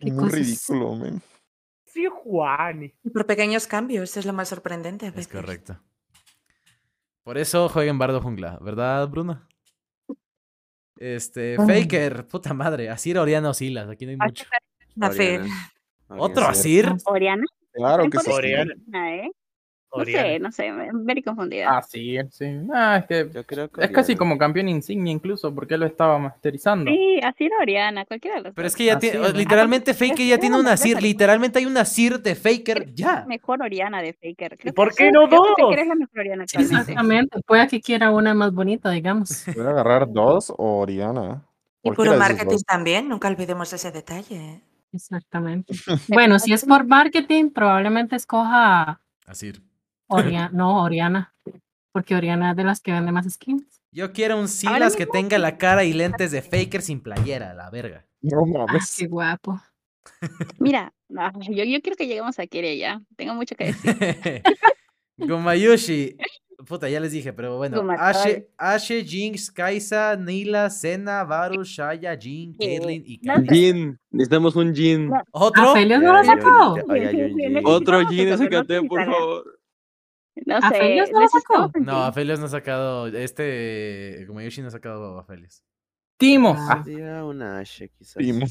[0.00, 1.22] Muy ridículo, men.
[1.92, 2.94] Sí, Juani.
[3.04, 5.78] Y por pequeños cambios, es lo más sorprendente a Es correcto.
[7.22, 9.46] Por eso jueguen Bardo Jungla, ¿verdad, Bruno?
[10.96, 14.44] Este, Faker, puta madre, Asir, Oriana o Silas, aquí no hay mucho.
[15.02, 15.72] Oriana.
[16.08, 16.46] ¿Otro.
[16.46, 16.90] Asir?
[17.04, 17.44] Oriana.
[17.72, 18.30] Claro que sí.
[18.30, 18.74] Oriana.
[19.92, 20.38] Oriana.
[20.38, 21.76] No sé, no sé, me- very confundida.
[21.78, 22.46] Ah, sí, sí.
[22.72, 25.86] Ah, es que Yo creo que es casi como campeón insignia incluso, porque él lo
[25.86, 26.90] estaba masterizando.
[26.90, 30.26] Sí, así era Oriana, cualquiera de los Pero es que ya Así tiene, literalmente Faker
[30.26, 31.02] ya tiene un una Asir, mejor.
[31.02, 33.24] literalmente hay un Asir de Faker ya.
[33.26, 34.58] Mejor Oriana de Faker.
[34.58, 35.68] Creo por que qué sí, no creo que dos?
[35.70, 36.76] Faker es la mejor Oriana actualmente.
[36.80, 37.40] Exactamente.
[37.46, 39.44] Puede que quiera una más bonita, digamos.
[39.56, 41.42] Voy a agarrar dos o Oriana.
[41.82, 44.60] Y puro marketing también, nunca olvidemos ese detalle.
[44.92, 45.72] Exactamente.
[46.08, 49.62] Bueno, si es por marketing, probablemente escoja Asir.
[50.12, 50.50] Oriana.
[50.52, 51.34] No, Oriana.
[51.92, 53.82] Porque Oriana es de las que vende más skins.
[53.92, 57.68] Yo quiero un Silas que tenga la cara y lentes de Faker sin playera, la
[57.70, 58.06] verga.
[58.22, 58.96] No Ah, mames.
[58.98, 59.60] qué guapo.
[60.58, 63.02] Mira, ah, yo, yo quiero que lleguemos a Kire ya.
[63.16, 63.94] Tengo mucho que decir.
[65.18, 66.16] Gomayushi.
[66.66, 67.84] Puta, ya les dije, pero bueno.
[67.98, 72.54] Ashe, Ashe, Jinx, Kaisa, Nila, Senna, Varus, Shaya, Jin.
[72.56, 73.46] Caitlyn y sé.
[73.50, 73.98] Jin.
[74.10, 75.10] Necesitamos un Jin.
[75.32, 75.72] ¿Otro?
[77.64, 79.51] Otro Jin, no SKT, por favor.
[80.46, 80.78] No ¿A sé.
[80.78, 81.58] Felios no lo sacó?
[81.58, 81.88] No, team.
[81.88, 83.06] Aphelios no ha sacado.
[83.08, 84.24] Este.
[84.26, 85.62] Gomayushi no ha sacado a Aphelios.
[86.18, 86.54] Timo.
[86.58, 86.82] Ah.
[86.84, 88.16] Sería una Ashe, quizás.
[88.16, 88.46] Timo.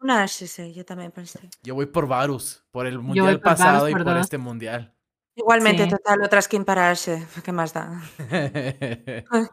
[0.00, 1.40] Una sí, sí, yo también pensé.
[1.62, 4.20] Yo voy por Varus, por el mundial por Varus pasado y por dos.
[4.20, 4.94] este mundial.
[5.34, 5.90] Igualmente, Sí.
[5.90, 7.26] total, otra skin para Ashe.
[7.44, 8.02] ¿Qué más da?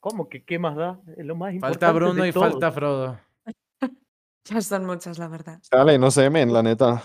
[0.00, 1.00] ¿Cómo que qué más da?
[1.16, 1.78] Es lo más importante.
[1.86, 2.50] falta Bruno de y todo.
[2.50, 3.20] falta Frodo.
[4.44, 5.60] Ya son muchas, la verdad.
[5.70, 7.02] Dale, no sé, men, la neta.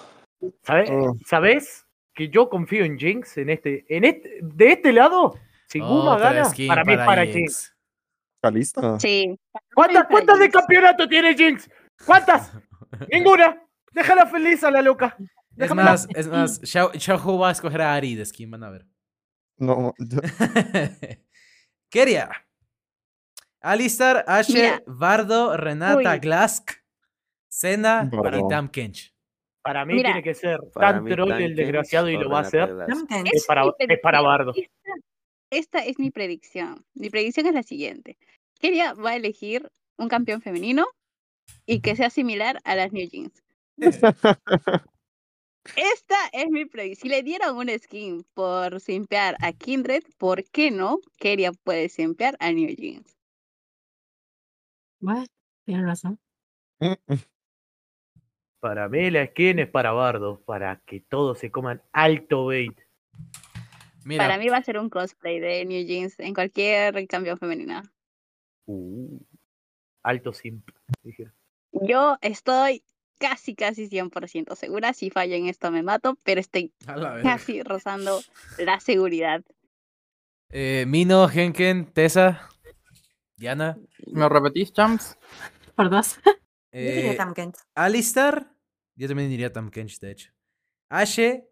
[0.62, 0.90] ¿Sabes?
[0.90, 1.14] Oh.
[1.26, 1.83] ¿Sabes?
[2.14, 5.38] Que yo confío en Jinx en este, en este, de este lado.
[5.68, 7.36] Si Guma gana, para mí es para Jinx.
[7.36, 7.76] Jinx.
[8.42, 9.00] ¿Calista?
[9.00, 9.40] Sí.
[9.74, 11.70] ¿Cuántas, cuántas de campeonato tiene Jinx?
[12.06, 12.52] ¿Cuántas?
[13.12, 13.60] Ninguna.
[13.92, 15.16] Déjala feliz a la loca.
[15.56, 18.86] Es más, es más, Xiaohu va a escoger a Ari de skin, van a ver.
[19.58, 20.20] No, yo-
[21.90, 22.30] Keria.
[23.62, 24.84] Alistar, Ashe, Mira.
[24.88, 26.20] Bardo, Renata, Uy.
[26.20, 26.72] Glask,
[28.12, 28.40] Bardo.
[28.40, 29.13] y Tam Kench.
[29.64, 30.10] Para mí Mira.
[30.10, 32.70] tiene que ser tan troll el desgraciado y lo va a hacer.
[33.32, 34.22] Es para, es para.
[34.22, 34.52] Bardo.
[34.56, 34.92] Esta,
[35.50, 36.86] esta es mi predicción.
[36.94, 38.18] Mi predicción es la siguiente.
[38.60, 40.86] Keria va a elegir un campeón femenino
[41.66, 43.42] y que sea similar a las New Jeans.
[45.78, 47.02] Esta es mi predicción.
[47.04, 52.36] Si le dieron un skin por simpear a Kindred, ¿por qué no Keria puede simpear
[52.40, 53.18] a New Jeans?
[55.00, 55.26] Bueno,
[55.66, 56.20] tienes razón.
[58.64, 62.80] Para mí la skin es para Bardo, para que todos se coman alto bait.
[64.06, 67.84] Mira, Para mí va a ser un cosplay de New Jeans en cualquier campeón femenina.
[68.66, 69.20] Uh,
[70.02, 70.66] alto simp.
[71.02, 71.30] dije.
[71.74, 72.86] Yo estoy
[73.20, 74.94] casi, casi 100% segura.
[74.94, 76.72] Si fallo en esto me mato, pero estoy
[77.22, 78.22] casi rozando
[78.60, 79.44] la seguridad.
[80.52, 82.48] Eh, Mino, Henken, Tessa.
[83.36, 83.78] Diana.
[84.08, 85.18] ¿Me repetís, champs?
[85.76, 85.90] Por
[86.74, 86.82] dos.
[86.82, 87.56] Yo diría Eh, Tam Kench.
[87.76, 88.52] Alistar.
[88.96, 90.32] Yo también diría Tam Kench, de hecho.
[90.90, 91.48] Ashe,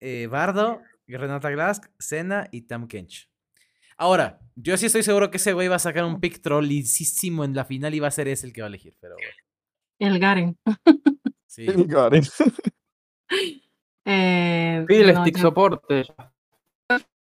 [0.00, 3.30] eh, Bardo, Renata Glask, Senna y Tam Kench.
[3.96, 7.54] Ahora, yo sí estoy seguro que ese güey va a sacar un pick trollicísimo en
[7.54, 9.32] la final y va a ser ese el que va a elegir, pero bueno.
[9.98, 10.56] El Garen.
[11.46, 11.66] Sí.
[11.66, 12.22] Garen.
[14.10, 16.04] Eh, Pide el no, stick yo- soporte.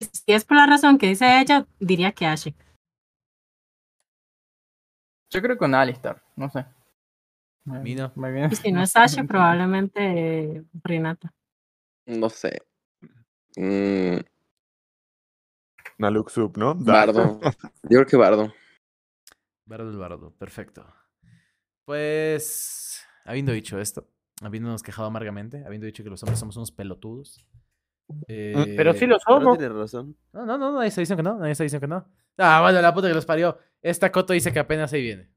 [0.01, 2.55] si es por la razón que dice ella, diría que Ashe.
[5.31, 6.65] Yo creo con Alistar, no sé.
[7.65, 8.13] Mino.
[8.17, 10.01] me viene- Y si no es Ashe, probablemente
[10.57, 11.33] eh, Renata.
[12.07, 12.63] No sé.
[13.57, 14.19] Mm,
[15.99, 16.75] Naluk Sub, ¿no?
[16.79, 17.41] Bardo.
[17.43, 17.51] Yo
[17.89, 18.53] creo que Bardo.
[19.67, 20.85] Bardo el Bardo, perfecto.
[21.85, 24.09] Pues, habiendo dicho esto,
[24.43, 27.47] habiéndonos quejado amargamente, habiendo dicho que los hombres somos unos pelotudos.
[28.27, 29.59] Pero sí eh, lo Pero somos.
[29.59, 30.17] tienes razón.
[30.33, 32.07] No, no, no, nadie está diciendo que no, nadie está diciendo que no.
[32.39, 33.59] Ah, bueno, la puta que los parió.
[33.81, 35.32] Esta Coto dice que apenas ahí viene.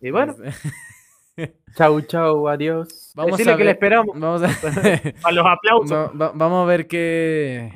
[0.00, 0.34] Y bueno,
[1.76, 3.12] Chau, chau, adiós.
[3.16, 4.46] vamos decirle a que le ver- esperamos Vamos a,
[5.28, 5.90] a los aplausos.
[5.90, 7.72] no, va- vamos a ver qué,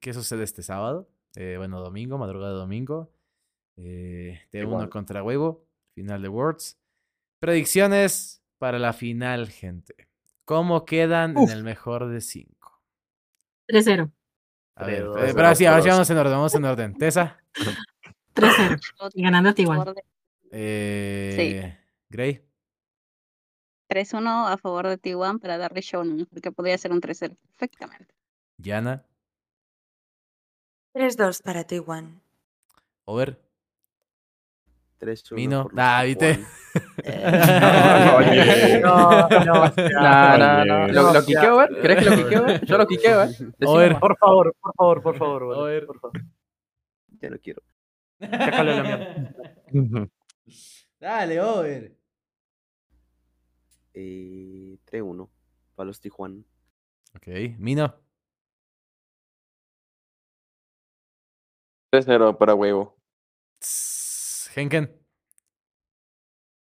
[0.00, 1.08] qué sucede este sábado.
[1.36, 3.12] Eh, bueno, domingo, madrugada de domingo.
[3.76, 4.88] Eh, T1 Igual.
[4.90, 5.64] contra Huevo,
[5.94, 6.76] final de Worlds.
[7.40, 10.08] Predicciones para la final, gente.
[10.44, 11.48] ¿Cómo quedan Uf.
[11.50, 12.82] en el mejor de cinco?
[13.68, 14.10] 3-0.
[14.76, 16.94] A ver, Tres, eh, pero así, vamos en orden, vamos en orden.
[16.98, 17.38] Tessa,
[18.34, 19.10] 3-0.
[19.14, 19.94] Y ganando T1.
[20.50, 21.78] Eh,
[22.08, 22.44] Gray,
[23.88, 26.24] 3-1 a favor de T1 para darle show, ¿no?
[26.26, 28.14] porque podría ser un 3-0 perfectamente.
[28.58, 29.04] Yana,
[30.94, 32.20] 3-2 para T1.
[33.04, 33.40] Over.
[35.00, 35.34] 3-1.
[35.34, 35.62] Mino.
[35.64, 36.44] por Ah, ¿viste?
[37.06, 38.80] Oye.
[38.82, 40.84] No, no, No, no, no.
[40.84, 40.92] Oye.
[40.92, 41.70] ¿Lo, lo quiqueo, ver?
[41.80, 42.64] ¿Crees que lo quiqueo, ver?
[42.66, 43.26] Yo lo quiqueo, ¿eh?
[43.38, 43.98] Decime Over.
[43.98, 45.58] por favor, por favor, por favor.
[45.58, 45.86] A ver.
[45.86, 46.20] por favor.
[47.20, 47.62] Ya no quiero.
[48.20, 50.08] Sácalo la mierda.
[51.00, 51.96] Dale, over.
[53.94, 55.28] Eh, 3-1
[55.74, 56.42] para los Tijuana.
[57.14, 57.26] Ok,
[57.58, 57.94] Mino.
[61.92, 62.96] 3-0 para huevo.
[64.54, 64.96] Henken.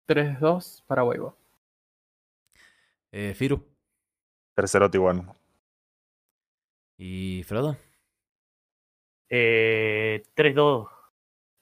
[0.07, 1.37] 3-2 para huevo.
[3.11, 3.61] Eh, Firu.
[4.55, 5.35] Tercero Tijuana.
[6.97, 7.77] Y Frodo.
[9.29, 10.89] Eh, 3-2.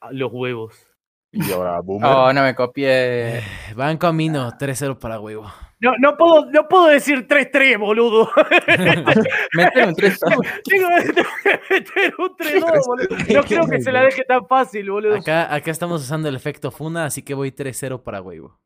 [0.02, 0.94] a Los huevos.
[1.36, 2.10] Y ahora Boomer.
[2.10, 3.38] Oh, no me copié.
[3.40, 3.44] Eh,
[3.76, 5.52] Banco Mino, 3-0 para huevo.
[5.82, 8.30] No, no puedo, no puedo decir 3-3, boludo.
[9.53, 13.34] Mete un 3 Tengo que meter un 3-2, boludo.
[13.34, 15.18] No creo que se la deje tan fácil, boludo.
[15.18, 18.57] Acá, acá estamos usando el efecto Funa, así que voy 3-0 para huevo.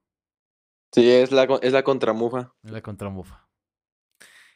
[0.92, 2.54] Sí, es la, es la contramufa.
[2.64, 3.48] Es la contramufa.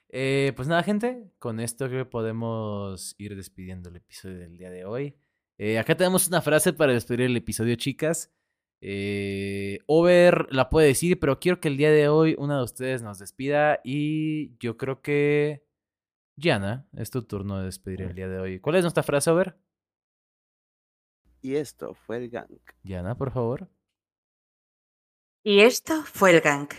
[0.10, 1.32] Eh, pues nada, gente.
[1.40, 5.18] Con esto creo que podemos ir despidiendo el episodio del día de hoy.
[5.66, 8.34] Eh, acá tenemos una frase para despedir el episodio, chicas.
[8.82, 13.02] Eh, Over la puede decir, pero quiero que el día de hoy una de ustedes
[13.02, 13.80] nos despida.
[13.82, 15.66] Y yo creo que.
[16.36, 18.60] Gianna, es tu turno de despedir el día de hoy.
[18.60, 19.58] ¿Cuál es nuestra frase, Over?
[21.42, 22.74] Y esto fue el gank.
[22.84, 23.70] Gianna, por favor.
[25.46, 26.74] Y esto fue el gank.